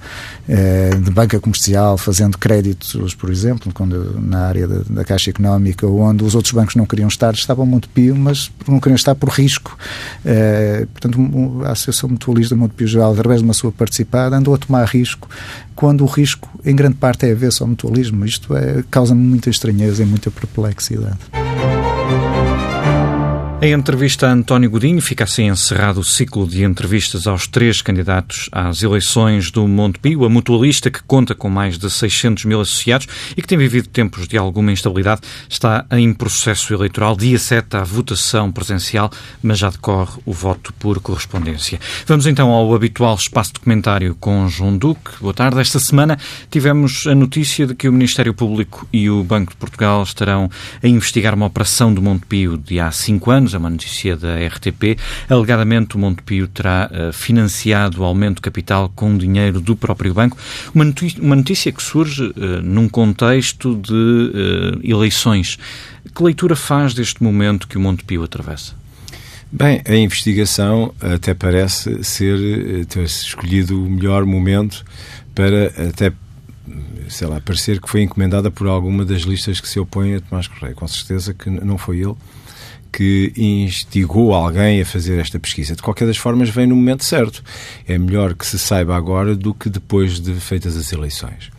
eh, 0.47 0.91
de 1.01 1.11
banca 1.11 1.39
comercial, 1.39 1.97
fazendo 1.97 2.37
créditos, 2.37 3.13
por 3.15 3.29
exemplo, 3.29 3.71
quando, 3.73 4.19
na 4.19 4.47
área 4.47 4.67
da, 4.67 4.81
da, 4.89 5.05
Caixa 5.05 5.29
Económica, 5.29 5.87
onde 5.87 6.23
os 6.23 6.35
outros 6.35 6.53
bancos 6.53 6.75
não 6.75 6.85
queriam 6.85 7.07
estar, 7.07 7.33
estavam 7.33 7.65
Montepio, 7.65 8.15
mas 8.15 8.51
não 8.67 8.79
queriam 8.79 8.95
estar 8.95 9.15
por 9.15 9.29
risco. 9.29 9.77
Eh, 10.25 10.87
portanto, 10.93 11.61
a 11.65 11.71
Associação 11.71 12.09
Mutualista 12.09 12.55
Montepio 12.55 12.87
Geral, 12.87 13.13
através 13.13 13.41
de 13.41 13.45
uma 13.45 13.53
sua 13.53 13.71
participada, 13.71 14.35
andou 14.35 14.53
a 14.53 14.57
tomar 14.57 14.85
risco 14.85 15.29
quando 15.79 16.03
o 16.03 16.07
risco, 16.07 16.49
em 16.65 16.75
grande 16.75 16.95
parte, 16.95 17.25
é 17.25 17.33
ver-se 17.33 17.61
ao 17.61 17.67
mutualismo. 17.69 18.25
Isto 18.25 18.53
é, 18.53 18.83
causa-me 18.91 19.21
muita 19.21 19.49
estranheza 19.49 20.03
e 20.03 20.05
muita 20.05 20.29
perplexidade. 20.29 21.38
Em 23.61 23.73
entrevista 23.73 24.25
a 24.25 24.31
António 24.31 24.69
Godinho, 24.69 25.01
fica 25.01 25.25
assim 25.25 25.49
encerrado 25.49 25.99
o 25.99 26.03
ciclo 26.03 26.47
de 26.47 26.63
entrevistas 26.63 27.27
aos 27.27 27.45
três 27.45 27.81
candidatos 27.81 28.47
às 28.53 28.81
eleições 28.83 29.51
do 29.51 29.67
Montepio, 29.67 30.23
a 30.23 30.29
mutualista 30.29 30.89
que 30.89 31.03
conta 31.03 31.35
com 31.35 31.49
mais 31.49 31.77
de 31.77 31.89
600 31.89 32.45
mil 32.45 32.61
associados 32.61 33.05
e 33.35 33.41
que 33.41 33.47
tem 33.49 33.57
vivido 33.57 33.89
tempos 33.89 34.29
de 34.29 34.37
alguma 34.37 34.71
instabilidade, 34.71 35.23
está 35.49 35.85
em 35.91 36.13
processo 36.13 36.73
eleitoral. 36.73 37.17
Dia 37.17 37.37
7 37.37 37.75
a 37.75 37.83
votação 37.83 38.49
presencial, 38.49 39.11
mas 39.43 39.59
já 39.59 39.69
decorre 39.69 40.21
o 40.25 40.31
voto 40.31 40.73
por 40.79 41.01
correspondência. 41.01 41.81
Vamos 42.07 42.27
então 42.27 42.51
ao 42.51 42.73
habitual 42.73 43.15
espaço 43.15 43.55
de 43.55 43.59
comentário 43.59 44.15
com 44.15 44.47
João 44.47 44.77
Duque. 44.77 45.19
Boa 45.19 45.33
tarde. 45.33 45.59
Esta 45.59 45.79
semana 45.79 46.17
tivemos 46.49 47.05
a 47.07 47.13
notícia 47.13 47.67
de 47.67 47.75
que 47.75 47.89
o 47.89 47.91
Ministério 47.91 48.33
Público 48.33 48.87
e 48.93 49.09
o 49.09 49.21
Banco 49.21 49.51
de 49.51 49.57
Portugal 49.57 50.01
estarão 50.01 50.49
a 50.81 50.87
investigar 50.87 51.35
uma 51.35 51.47
operação 51.47 51.93
do 51.93 52.01
Montepio 52.01 52.57
de 52.57 52.79
há 52.79 52.89
cinco 52.89 53.31
anos 53.31 53.48
é 53.53 53.57
uma 53.57 53.69
notícia 53.69 54.15
da 54.15 54.35
RTP. 54.35 54.97
Alegadamente, 55.29 55.95
o 55.95 55.99
Montepio 55.99 56.47
terá 56.47 56.89
uh, 56.91 57.13
financiado 57.13 58.01
o 58.01 58.03
aumento 58.03 58.35
de 58.35 58.41
capital 58.41 58.91
com 58.95 59.17
dinheiro 59.17 59.61
do 59.61 59.75
próprio 59.75 60.13
banco. 60.13 60.37
Uma 60.73 60.85
notícia, 60.85 61.21
uma 61.21 61.35
notícia 61.35 61.71
que 61.71 61.81
surge 61.81 62.23
uh, 62.23 62.61
num 62.63 62.87
contexto 62.87 63.75
de 63.75 63.93
uh, 63.93 64.79
eleições. 64.83 65.57
Que 66.15 66.23
leitura 66.23 66.55
faz 66.55 66.93
deste 66.93 67.23
momento 67.23 67.67
que 67.67 67.77
o 67.77 67.81
Montepio 67.81 68.23
atravessa? 68.23 68.73
Bem, 69.51 69.81
a 69.87 69.95
investigação 69.95 70.93
até 71.01 71.33
parece 71.33 72.03
ser 72.03 72.85
ter 72.85 73.03
escolhido 73.03 73.83
o 73.83 73.89
melhor 73.89 74.23
momento 74.23 74.85
para 75.33 75.67
até 75.89 76.13
sei 77.09 77.27
lá, 77.27 77.41
parecer 77.41 77.81
que 77.81 77.89
foi 77.89 78.03
encomendada 78.03 78.51
por 78.51 78.67
alguma 78.67 79.03
das 79.03 79.23
listas 79.23 79.59
que 79.59 79.67
se 79.67 79.79
opõem 79.79 80.15
a 80.15 80.21
Tomás 80.21 80.47
Correia. 80.47 80.75
Com 80.75 80.87
certeza 80.87 81.33
que 81.33 81.49
não 81.49 81.77
foi 81.77 81.97
ele 81.97 82.15
que 82.91 83.31
instigou 83.35 84.33
alguém 84.33 84.81
a 84.81 84.85
fazer 84.85 85.19
esta 85.19 85.39
pesquisa. 85.39 85.75
De 85.75 85.81
qualquer 85.81 86.05
das 86.05 86.17
formas, 86.17 86.49
vem 86.49 86.67
no 86.67 86.75
momento 86.75 87.03
certo. 87.03 87.43
É 87.87 87.97
melhor 87.97 88.33
que 88.33 88.45
se 88.45 88.57
saiba 88.59 88.95
agora 88.95 89.35
do 89.35 89.53
que 89.53 89.69
depois 89.69 90.19
de 90.19 90.33
feitas 90.35 90.75
as 90.75 90.91
eleições. 90.91 91.51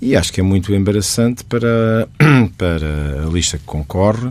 E 0.00 0.14
acho 0.14 0.32
que 0.32 0.40
é 0.40 0.44
muito 0.44 0.72
embaraçante 0.74 1.42
para, 1.44 2.08
para 2.56 3.24
a 3.24 3.28
lista 3.30 3.58
que 3.58 3.64
concorre, 3.64 4.30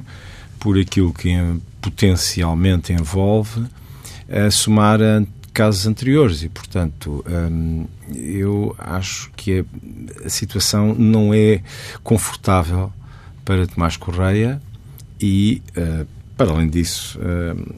por 0.60 0.78
aquilo 0.78 1.14
que 1.14 1.36
potencialmente 1.82 2.94
envolve, 2.94 3.66
a 4.30 4.50
somar 4.50 5.02
a 5.02 5.24
casos 5.54 5.88
anteriores 5.88 6.44
e, 6.44 6.50
portanto, 6.50 7.26
hum, 7.28 7.86
eu 8.14 8.76
acho 8.78 9.32
que 9.36 9.60
a, 9.60 10.26
a 10.26 10.30
situação 10.30 10.94
não 10.94 11.34
é 11.34 11.62
confortável 12.04 12.92
para 13.44 13.66
Tomás 13.66 13.98
Correia 13.98 14.62
e 15.20 15.62
uh, 15.76 16.06
para 16.38 16.52
além 16.52 16.70
disso, 16.70 17.20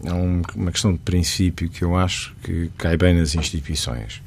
há 0.05 0.09
eh, 0.09 0.43
uma 0.55 0.71
questão 0.71 0.91
de 0.91 0.99
princípio 0.99 1.69
que 1.69 1.83
eu 1.83 1.95
acho 1.95 2.35
que 2.43 2.69
cai 2.77 2.97
bem 2.97 3.13
nas 3.15 3.33
instituições. 3.33 4.21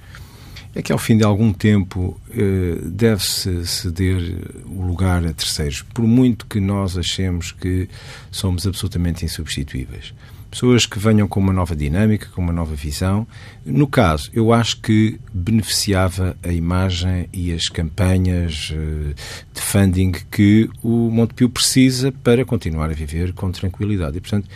É 0.75 0.81
que 0.81 0.90
ao 0.90 0.99
fim 0.99 1.18
de 1.18 1.25
algum 1.25 1.53
tempo 1.53 2.18
eh, 2.31 2.79
deve-se 2.83 3.66
ceder 3.66 4.23
o 4.64 4.83
lugar 4.87 5.25
a 5.27 5.33
terceiros, 5.35 5.83
por 5.83 6.07
muito 6.07 6.47
que 6.47 6.61
nós 6.61 6.97
achemos 6.97 7.53
que 7.53 7.88
somos 8.31 8.66
absolutamente 8.66 9.25
insubstituíveis 9.25 10.14
pessoas 10.53 10.85
que 10.85 10.99
venham 10.99 11.27
com 11.27 11.41
uma 11.41 11.53
nova 11.53 11.75
dinâmica, 11.75 12.29
com 12.35 12.43
uma 12.43 12.53
nova 12.53 12.75
visão. 12.75 13.27
No 13.65 13.87
caso, 13.87 14.31
eu 14.35 14.53
acho 14.53 14.83
que 14.83 15.19
beneficiava 15.33 16.37
a 16.43 16.53
imagem 16.53 17.27
e 17.33 17.53
as 17.53 17.69
campanhas 17.69 18.71
eh, 18.71 19.15
de 19.55 19.61
funding 19.61 20.12
que 20.31 20.69
o 20.83 21.11
Montepio 21.11 21.49
precisa 21.49 22.12
para 22.12 22.45
continuar 22.45 22.91
a 22.91 22.93
viver 22.93 23.33
com 23.33 23.51
tranquilidade. 23.51 24.19
E, 24.19 24.21
portanto, 24.21 24.47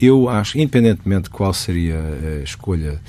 eu 0.00 0.28
acho, 0.28 0.56
independentemente 0.56 1.24
de 1.24 1.30
qual 1.30 1.52
seria 1.52 1.98
a 1.98 2.44
escolha 2.44 3.00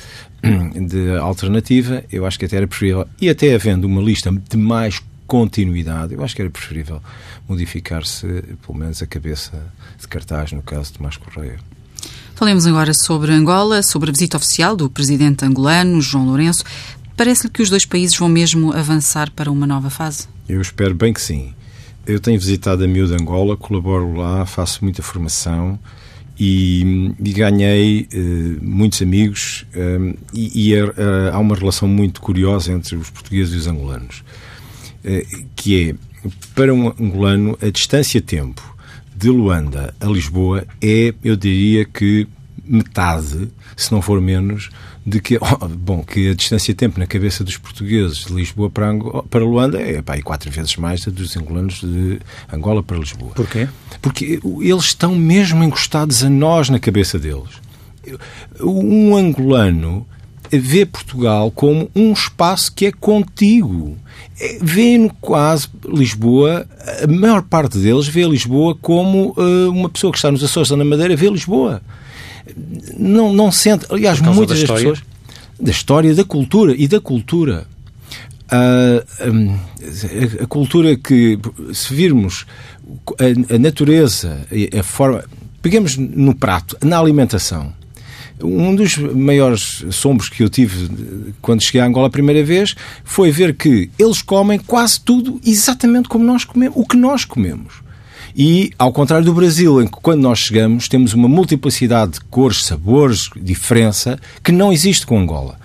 de 0.41 1.15
alternativa, 1.17 2.04
eu 2.12 2.25
acho 2.25 2.39
que 2.39 2.45
até 2.45 2.58
era 2.58 2.67
preferível, 2.67 3.08
e 3.21 3.30
até 3.30 3.54
havendo 3.54 3.86
uma 3.86 4.01
lista 4.01 4.32
de 4.32 4.58
mais 4.58 4.99
continuidade, 5.27 6.15
eu 6.15 6.23
acho 6.23 6.36
que 6.36 6.41
era 6.41 6.49
preferível 6.51 7.01
modificar-se, 7.47 8.25
pelo 8.65 8.80
menos, 8.80 9.01
a 9.01 9.06
cabeça 9.06 9.71
de 9.99 10.08
cartaz, 10.08 10.51
no 10.51 10.63
caso 10.63 10.91
de 10.91 10.97
Tomás 10.97 11.17
Correia. 11.17 11.60
Falemos 12.41 12.65
agora 12.65 12.91
sobre 12.91 13.32
Angola, 13.32 13.84
sobre 13.84 14.10
a 14.10 14.12
visita 14.12 14.36
oficial 14.36 14.75
do 14.75 14.89
presidente 14.89 15.45
angolano, 15.45 16.01
João 16.01 16.25
Lourenço. 16.25 16.63
Parece-lhe 17.15 17.54
que 17.54 17.62
os 17.62 17.69
dois 17.69 17.86
países 17.86 18.17
vão 18.17 18.27
mesmo 18.27 18.73
avançar 18.73 19.30
para 19.30 19.51
uma 19.51 19.67
nova 19.67 19.91
fase? 19.91 20.27
Eu 20.49 20.60
espero 20.60 20.95
bem 20.95 21.13
que 21.13 21.21
sim. 21.21 21.54
Eu 22.04 22.19
tenho 22.19 22.39
visitado 22.39 22.84
a 22.84 22.88
miúda 22.88 23.13
Angola, 23.13 23.56
colaboro 23.56 24.15
lá, 24.15 24.43
faço 24.47 24.84
muita 24.84 25.04
formação 25.04 25.77
e, 26.39 27.13
e 27.23 27.32
ganhei 27.32 28.10
uh, 28.12 28.58
muitos 28.60 29.04
amigos 29.04 29.67
um, 29.75 30.15
e, 30.34 30.71
e 30.71 30.82
uh, 30.82 30.91
há 31.32 31.38
uma 31.38 31.56
relação 31.56 31.88
muito 31.88 32.21
curiosa 32.21 32.71
entre 32.71 32.95
os 32.95 33.12
portugueses 33.12 33.54
e 33.54 33.58
os 33.58 33.67
angolanos, 33.67 34.23
que 35.56 35.89
é, 35.91 35.95
para 36.56 36.73
um 36.73 36.88
angolano, 36.88 37.56
a 37.62 37.69
distância-tempo 37.69 38.70
de 39.21 39.29
Luanda 39.29 39.93
a 39.99 40.07
Lisboa 40.07 40.65
é, 40.81 41.13
eu 41.23 41.36
diria 41.36 41.86
que 41.86 42.27
metade, 42.65 43.49
se 43.77 43.91
não 43.91 44.01
for 44.01 44.19
menos, 44.19 44.71
de 45.05 45.21
que, 45.21 45.38
oh, 45.39 45.67
bom, 45.67 46.03
que 46.03 46.31
a 46.31 46.34
distância-tempo 46.34 46.99
na 46.99 47.05
cabeça 47.05 47.43
dos 47.43 47.55
portugueses 47.55 48.25
de 48.25 48.34
Lisboa 48.34 48.71
para, 48.71 48.89
Angola, 48.89 49.21
para 49.23 49.45
Luanda 49.45 49.79
é 49.79 50.01
pá, 50.01 50.19
quatro 50.24 50.49
vezes 50.49 50.76
mais 50.76 51.05
da 51.05 51.11
dos 51.11 51.38
angolanos 51.38 51.82
de 51.82 52.19
Angola 52.51 52.82
para 52.82 52.97
Lisboa. 52.97 53.34
Porquê? 53.36 53.69
Porque 54.01 54.39
eles 54.59 54.86
estão 54.86 55.15
mesmo 55.15 55.63
encostados 55.63 56.24
a 56.24 56.30
nós 56.30 56.69
na 56.69 56.80
cabeça 56.80 57.19
deles. 57.19 57.61
Um 58.59 59.15
angolano 59.15 60.07
vê 60.58 60.86
Portugal 60.86 61.52
como 61.52 61.89
um 61.95 62.12
espaço 62.12 62.72
que 62.74 62.86
é 62.88 62.91
contigo. 62.91 63.97
É, 64.39 64.58
vê 64.62 65.10
quase 65.20 65.68
Lisboa, 65.88 66.68
a 67.04 67.08
maior 67.08 67.41
parte 67.41 67.78
deles 67.78 68.08
vê 68.08 68.24
Lisboa 68.24 68.76
como 68.82 69.34
uh, 69.38 69.70
uma 69.70 69.89
pessoa 69.89 70.12
que 70.12 70.18
está 70.18 70.32
nos 70.32 70.43
Açores 70.43 70.72
ou 70.72 70.78
na 70.78 70.86
Madeira 70.86 71.16
vê 71.16 71.30
Lisboa 71.30 71.82
não, 72.97 73.34
não 73.34 73.52
sente. 73.52 73.86
Aliás, 73.89 74.20
muitas 74.20 74.60
das 74.60 74.70
pessoas. 74.70 75.02
Da 75.60 75.72
história, 75.72 76.14
da 76.16 76.24
cultura 76.24 76.74
e 76.76 76.88
da 76.88 76.99
cultura. 76.99 77.68
A, 78.49 79.04
a, 79.24 80.43
a 80.43 80.47
cultura 80.47 80.95
que, 80.97 81.39
se 81.74 81.93
virmos 81.93 82.45
a, 83.20 83.56
a 83.56 83.60
natureza, 83.60 84.45
a 84.78 84.84
forma. 84.84 85.24
Peguemos 85.62 85.95
no 85.95 86.34
prato, 86.34 86.76
na 86.82 86.97
alimentação. 86.97 87.72
Um 88.43 88.75
dos 88.75 88.97
maiores 88.97 89.85
sombros 89.91 90.29
que 90.29 90.43
eu 90.43 90.49
tive 90.49 91.33
quando 91.41 91.63
cheguei 91.63 91.81
a 91.81 91.85
Angola 91.85 92.07
a 92.07 92.11
primeira 92.11 92.43
vez 92.43 92.75
foi 93.03 93.31
ver 93.31 93.55
que 93.55 93.89
eles 93.97 94.21
comem 94.21 94.59
quase 94.59 94.99
tudo 94.99 95.39
exatamente 95.45 96.09
como 96.09 96.23
nós 96.23 96.43
comemos, 96.43 96.77
o 96.77 96.85
que 96.85 96.97
nós 96.97 97.25
comemos. 97.25 97.75
E, 98.35 98.71
ao 98.77 98.93
contrário 98.93 99.25
do 99.25 99.33
Brasil, 99.33 99.81
em 99.81 99.87
que 99.87 99.99
quando 100.01 100.21
nós 100.21 100.39
chegamos 100.39 100.87
temos 100.87 101.13
uma 101.13 101.27
multiplicidade 101.27 102.13
de 102.13 102.21
cores, 102.21 102.65
sabores, 102.65 103.29
diferença, 103.35 104.17
que 104.43 104.51
não 104.51 104.71
existe 104.71 105.05
com 105.05 105.19
Angola. 105.19 105.59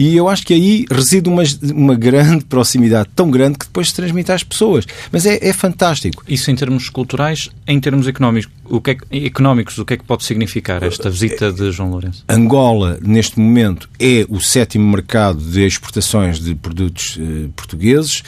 E 0.00 0.16
eu 0.16 0.30
acho 0.30 0.46
que 0.46 0.54
aí 0.54 0.86
reside 0.90 1.28
uma, 1.28 1.42
uma 1.74 1.94
grande 1.94 2.44
proximidade, 2.48 3.10
tão 3.14 3.30
grande 3.30 3.58
que 3.58 3.66
depois 3.66 3.90
se 3.90 3.94
transmite 3.94 4.32
às 4.32 4.42
pessoas. 4.42 4.86
Mas 5.12 5.26
é, 5.26 5.38
é 5.46 5.52
fantástico. 5.52 6.24
Isso 6.26 6.50
em 6.50 6.56
termos 6.56 6.88
culturais, 6.88 7.50
em 7.68 7.78
termos 7.78 8.08
económicos, 8.08 8.50
o 8.70 8.80
que 8.80 8.92
é, 8.92 9.26
económicos, 9.26 9.76
o 9.78 9.84
que 9.84 9.94
é 9.94 9.96
que 9.96 10.04
pode 10.04 10.24
significar 10.24 10.82
esta 10.82 11.10
visita 11.10 11.52
de 11.52 11.70
João 11.72 11.90
Lourenço? 11.90 12.24
Angola, 12.28 12.98
neste 13.02 13.38
momento, 13.38 13.88
é 13.98 14.24
o 14.28 14.40
sétimo 14.40 14.88
mercado 14.90 15.40
de 15.40 15.66
exportações 15.66 16.38
de 16.38 16.54
produtos 16.54 17.18
eh, 17.20 17.48
portugueses, 17.56 18.22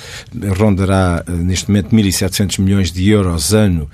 rondará 0.59 1.25
eh, 1.27 1.31
neste 1.31 1.69
momento 1.69 1.95
1.700 1.95 2.59
milhões 2.61 2.93
de 2.93 3.09
euros 3.09 3.55
ano, 3.55 3.89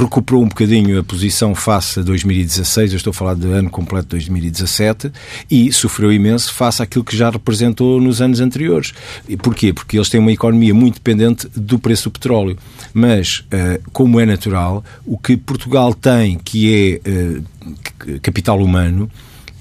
recuperou 0.00 0.42
um 0.42 0.48
bocadinho 0.48 0.98
a 0.98 1.04
posição 1.04 1.54
face 1.54 2.00
a 2.00 2.02
2016, 2.02 2.92
eu 2.92 2.96
estou 2.96 3.10
a 3.10 3.14
falar 3.14 3.34
do 3.34 3.50
ano 3.52 3.68
completo 3.68 4.06
de 4.06 4.10
2017, 4.10 5.10
e 5.50 5.72
sofreu 5.72 6.12
imenso 6.12 6.54
face 6.54 6.82
àquilo 6.82 7.04
que 7.04 7.16
já 7.16 7.30
representou 7.30 8.00
nos 8.00 8.20
anos 8.20 8.40
anteriores. 8.40 8.92
E 9.28 9.36
porquê? 9.36 9.72
Porque 9.72 9.96
eles 9.96 10.08
têm 10.08 10.20
uma 10.20 10.32
economia 10.32 10.72
muito 10.72 10.94
dependente 10.94 11.48
do 11.56 11.78
preço 11.78 12.04
do 12.04 12.12
petróleo. 12.12 12.56
Mas, 12.94 13.44
eh, 13.50 13.80
como 13.92 14.20
é 14.20 14.26
natural, 14.26 14.84
o 15.04 15.18
que 15.18 15.36
Portugal 15.56 15.94
tem, 15.94 16.38
que 16.38 17.00
é 17.04 17.10
uh, 17.10 18.20
capital 18.20 18.60
humano, 18.62 19.10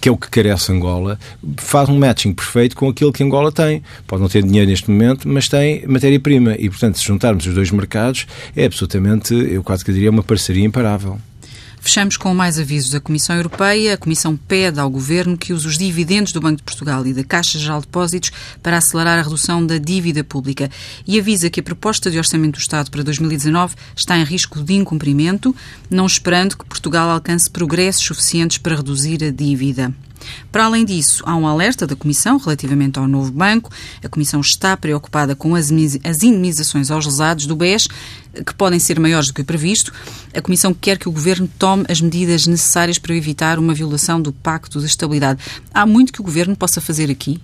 que 0.02 0.10
é 0.10 0.12
o 0.12 0.18
que 0.18 0.30
carece 0.30 0.72
Angola, 0.72 1.18
faz 1.58 1.90
um 1.90 1.98
matching 1.98 2.34
perfeito 2.34 2.76
com 2.76 2.90
aquilo 2.90 3.12
que 3.12 3.24
Angola 3.24 3.52
tem. 3.52 3.82
Pode 4.06 4.22
não 4.22 4.30
ter 4.30 4.44
dinheiro 4.44 4.70
neste 4.70 4.92
momento, 4.92 5.28
mas 5.28 5.48
tem 5.48 5.84
matéria-prima. 5.88 6.56
E, 6.60 6.70
portanto, 6.70 6.98
se 6.98 7.04
juntarmos 7.06 7.48
os 7.48 7.54
dois 7.56 7.72
mercados, 7.72 8.28
é 8.56 8.66
absolutamente, 8.66 9.34
eu 9.34 9.64
quase 9.64 9.84
que 9.84 9.92
diria, 9.92 10.12
uma 10.12 10.22
parceria 10.22 10.64
imparável. 10.66 11.18
Fechamos 11.86 12.18
com 12.18 12.34
mais 12.34 12.58
avisos 12.58 12.90
da 12.90 13.00
Comissão 13.00 13.36
Europeia. 13.36 13.94
A 13.94 13.98
Comissão 13.98 14.36
pede 14.36 14.80
ao 14.80 14.90
Governo 14.90 15.38
que 15.38 15.54
use 15.54 15.68
os 15.68 15.78
dividendos 15.78 16.34
do 16.34 16.42
Banco 16.42 16.58
de 16.58 16.64
Portugal 16.64 17.06
e 17.06 17.14
da 17.14 17.24
Caixa 17.24 17.60
Geral 17.60 17.80
de 17.80 17.86
Depósitos 17.86 18.32
para 18.62 18.80
acelerar 18.80 19.20
a 19.20 19.22
redução 19.22 19.64
da 19.64 19.78
dívida 19.78 20.24
pública 20.24 20.68
e 21.06 21.20
avisa 21.20 21.48
que 21.48 21.60
a 21.60 21.64
proposta 21.64 22.10
de 22.10 22.18
Orçamento 22.18 22.54
do 22.54 22.60
Estado 22.60 22.90
para 22.90 23.04
2019 23.04 23.76
está 23.96 24.18
em 24.18 24.24
risco 24.24 24.64
de 24.64 24.74
incumprimento, 24.74 25.56
não 25.88 26.08
esperando 26.08 26.58
que 26.58 26.66
Portugal 26.66 27.08
alcance 27.08 27.48
progressos 27.48 28.04
suficientes 28.04 28.58
para 28.58 28.78
reduzir 28.78 29.24
a 29.24 29.30
dívida. 29.30 29.94
Para 30.52 30.66
além 30.66 30.86
disso, 30.86 31.24
há 31.26 31.36
um 31.36 31.48
alerta 31.48 31.86
da 31.86 31.96
Comissão 31.96 32.38
relativamente 32.38 33.00
ao 33.00 33.08
novo 33.08 33.32
banco. 33.32 33.72
A 34.04 34.10
Comissão 34.10 34.42
está 34.42 34.76
preocupada 34.76 35.36
com 35.36 35.56
as 35.56 35.72
indemnizações 35.72 36.92
aos 36.92 37.06
lesados 37.06 37.46
do 37.46 37.56
BES, 37.56 37.88
que 38.46 38.54
podem 38.54 38.80
ser 38.80 39.00
maiores 39.00 39.28
do 39.28 39.34
que 39.34 39.42
o 39.42 39.46
previsto. 39.46 39.94
A 40.34 40.42
Comissão 40.42 40.74
quer 40.74 40.98
que 40.98 41.08
o 41.08 41.12
Governo 41.12 41.50
tome 41.60 41.86
as 41.90 42.02
medidas 42.02 42.48
necessárias 42.48 42.98
para 42.98 43.16
evitar 43.16 43.60
uma 43.60 43.74
violação 43.74 44.22
do 44.22 44.34
Pacto 44.34 44.80
de 44.80 44.86
Estabilidade. 44.86 45.42
Há 45.74 45.86
muito 45.86 46.12
que 46.12 46.22
o 46.22 46.24
Governo 46.24 46.56
possa 46.56 46.82
fazer 46.82 47.10
aqui? 47.10 47.40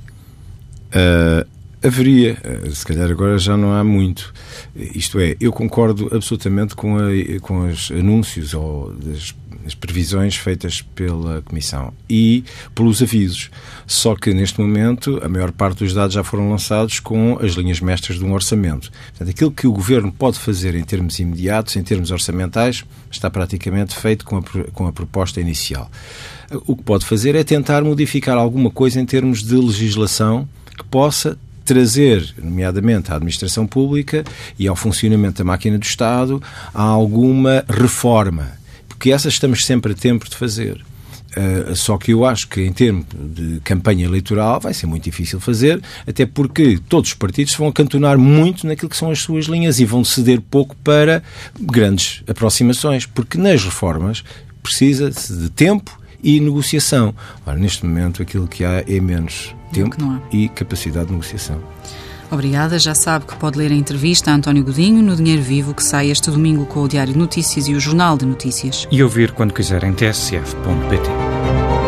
Uh, 0.87 1.47
haveria, 1.81 2.37
uh, 2.65 2.71
se 2.71 2.85
calhar 2.85 3.09
agora 3.09 3.37
já 3.37 3.55
não 3.55 3.73
há 3.73 3.83
muito. 3.83 4.33
Isto 4.75 5.19
é, 5.19 5.35
eu 5.39 5.51
concordo 5.51 6.09
absolutamente 6.13 6.75
com, 6.75 6.97
a, 6.97 7.39
com 7.41 7.69
os 7.69 7.91
anúncios 7.91 8.53
ou 8.53 8.93
das 8.93 9.33
as 9.65 9.75
previsões 9.75 10.35
feitas 10.35 10.81
pela 10.81 11.41
Comissão 11.41 11.93
e 12.09 12.43
pelos 12.73 13.01
avisos. 13.01 13.49
Só 13.85 14.15
que, 14.15 14.33
neste 14.33 14.59
momento, 14.59 15.19
a 15.23 15.29
maior 15.29 15.51
parte 15.51 15.83
dos 15.83 15.93
dados 15.93 16.13
já 16.13 16.23
foram 16.23 16.49
lançados 16.49 16.99
com 16.99 17.37
as 17.41 17.53
linhas 17.53 17.79
mestras 17.79 18.17
de 18.17 18.25
um 18.25 18.33
orçamento. 18.33 18.91
Portanto, 19.09 19.29
aquilo 19.29 19.51
que 19.51 19.67
o 19.67 19.71
Governo 19.71 20.11
pode 20.11 20.39
fazer 20.39 20.75
em 20.75 20.83
termos 20.83 21.19
imediatos, 21.19 21.75
em 21.75 21.83
termos 21.83 22.11
orçamentais, 22.11 22.83
está 23.09 23.29
praticamente 23.29 23.95
feito 23.95 24.25
com 24.25 24.37
a, 24.37 24.43
com 24.73 24.87
a 24.87 24.93
proposta 24.93 25.39
inicial. 25.39 25.89
O 26.65 26.75
que 26.75 26.83
pode 26.83 27.05
fazer 27.05 27.35
é 27.35 27.43
tentar 27.43 27.83
modificar 27.83 28.37
alguma 28.37 28.69
coisa 28.69 28.99
em 28.99 29.05
termos 29.05 29.43
de 29.43 29.55
legislação 29.55 30.47
que 30.77 30.83
possa 30.83 31.37
trazer, 31.63 32.33
nomeadamente 32.41 33.11
à 33.11 33.15
administração 33.15 33.65
pública 33.65 34.23
e 34.57 34.67
ao 34.67 34.75
funcionamento 34.75 35.37
da 35.37 35.43
máquina 35.43 35.77
do 35.77 35.85
Estado, 35.85 36.41
alguma 36.73 37.63
reforma 37.69 38.60
porque 39.01 39.11
essas 39.11 39.33
estamos 39.33 39.65
sempre 39.65 39.93
a 39.93 39.95
tempo 39.95 40.29
de 40.29 40.35
fazer. 40.35 40.79
Uh, 41.35 41.75
só 41.75 41.97
que 41.97 42.13
eu 42.13 42.23
acho 42.23 42.47
que 42.47 42.61
em 42.61 42.71
termos 42.71 43.07
de 43.11 43.59
campanha 43.61 44.05
eleitoral 44.05 44.59
vai 44.59 44.75
ser 44.75 44.85
muito 44.85 45.05
difícil 45.05 45.39
fazer, 45.39 45.81
até 46.05 46.23
porque 46.23 46.79
todos 46.87 47.09
os 47.09 47.15
partidos 47.15 47.55
vão 47.55 47.67
acantonar 47.67 48.15
muito 48.15 48.67
naquilo 48.67 48.89
que 48.89 48.95
são 48.95 49.09
as 49.09 49.17
suas 49.17 49.45
linhas 49.45 49.79
e 49.79 49.85
vão 49.85 50.03
ceder 50.03 50.39
pouco 50.39 50.75
para 50.83 51.23
grandes 51.59 52.21
aproximações, 52.27 53.07
porque 53.07 53.39
nas 53.39 53.63
reformas 53.63 54.23
precisa-se 54.61 55.35
de 55.35 55.49
tempo 55.49 55.99
e 56.21 56.39
negociação. 56.39 57.15
Ora, 57.43 57.57
neste 57.57 57.83
momento 57.83 58.21
aquilo 58.21 58.47
que 58.47 58.63
há 58.63 58.83
é 58.87 58.99
menos 58.99 59.55
tempo 59.73 59.97
e 60.31 60.47
capacidade 60.47 61.07
de 61.07 61.13
negociação. 61.13 61.59
Obrigada. 62.31 62.79
Já 62.79 62.95
sabe 62.95 63.25
que 63.25 63.35
pode 63.35 63.57
ler 63.57 63.71
a 63.71 63.75
entrevista 63.75 64.31
a 64.31 64.33
António 64.33 64.63
Godinho 64.63 65.03
no 65.03 65.15
Dinheiro 65.15 65.41
Vivo, 65.41 65.73
que 65.73 65.83
sai 65.83 66.09
este 66.09 66.31
domingo 66.31 66.65
com 66.65 66.81
o 66.81 66.87
Diário 66.87 67.13
de 67.13 67.19
Notícias 67.19 67.67
e 67.67 67.73
o 67.73 67.79
Jornal 67.79 68.17
de 68.17 68.25
Notícias. 68.25 68.87
E 68.89 69.03
ouvir 69.03 69.31
quando 69.31 69.53
quiser 69.53 69.83
em 69.83 69.93
tsf.pt. 69.93 71.80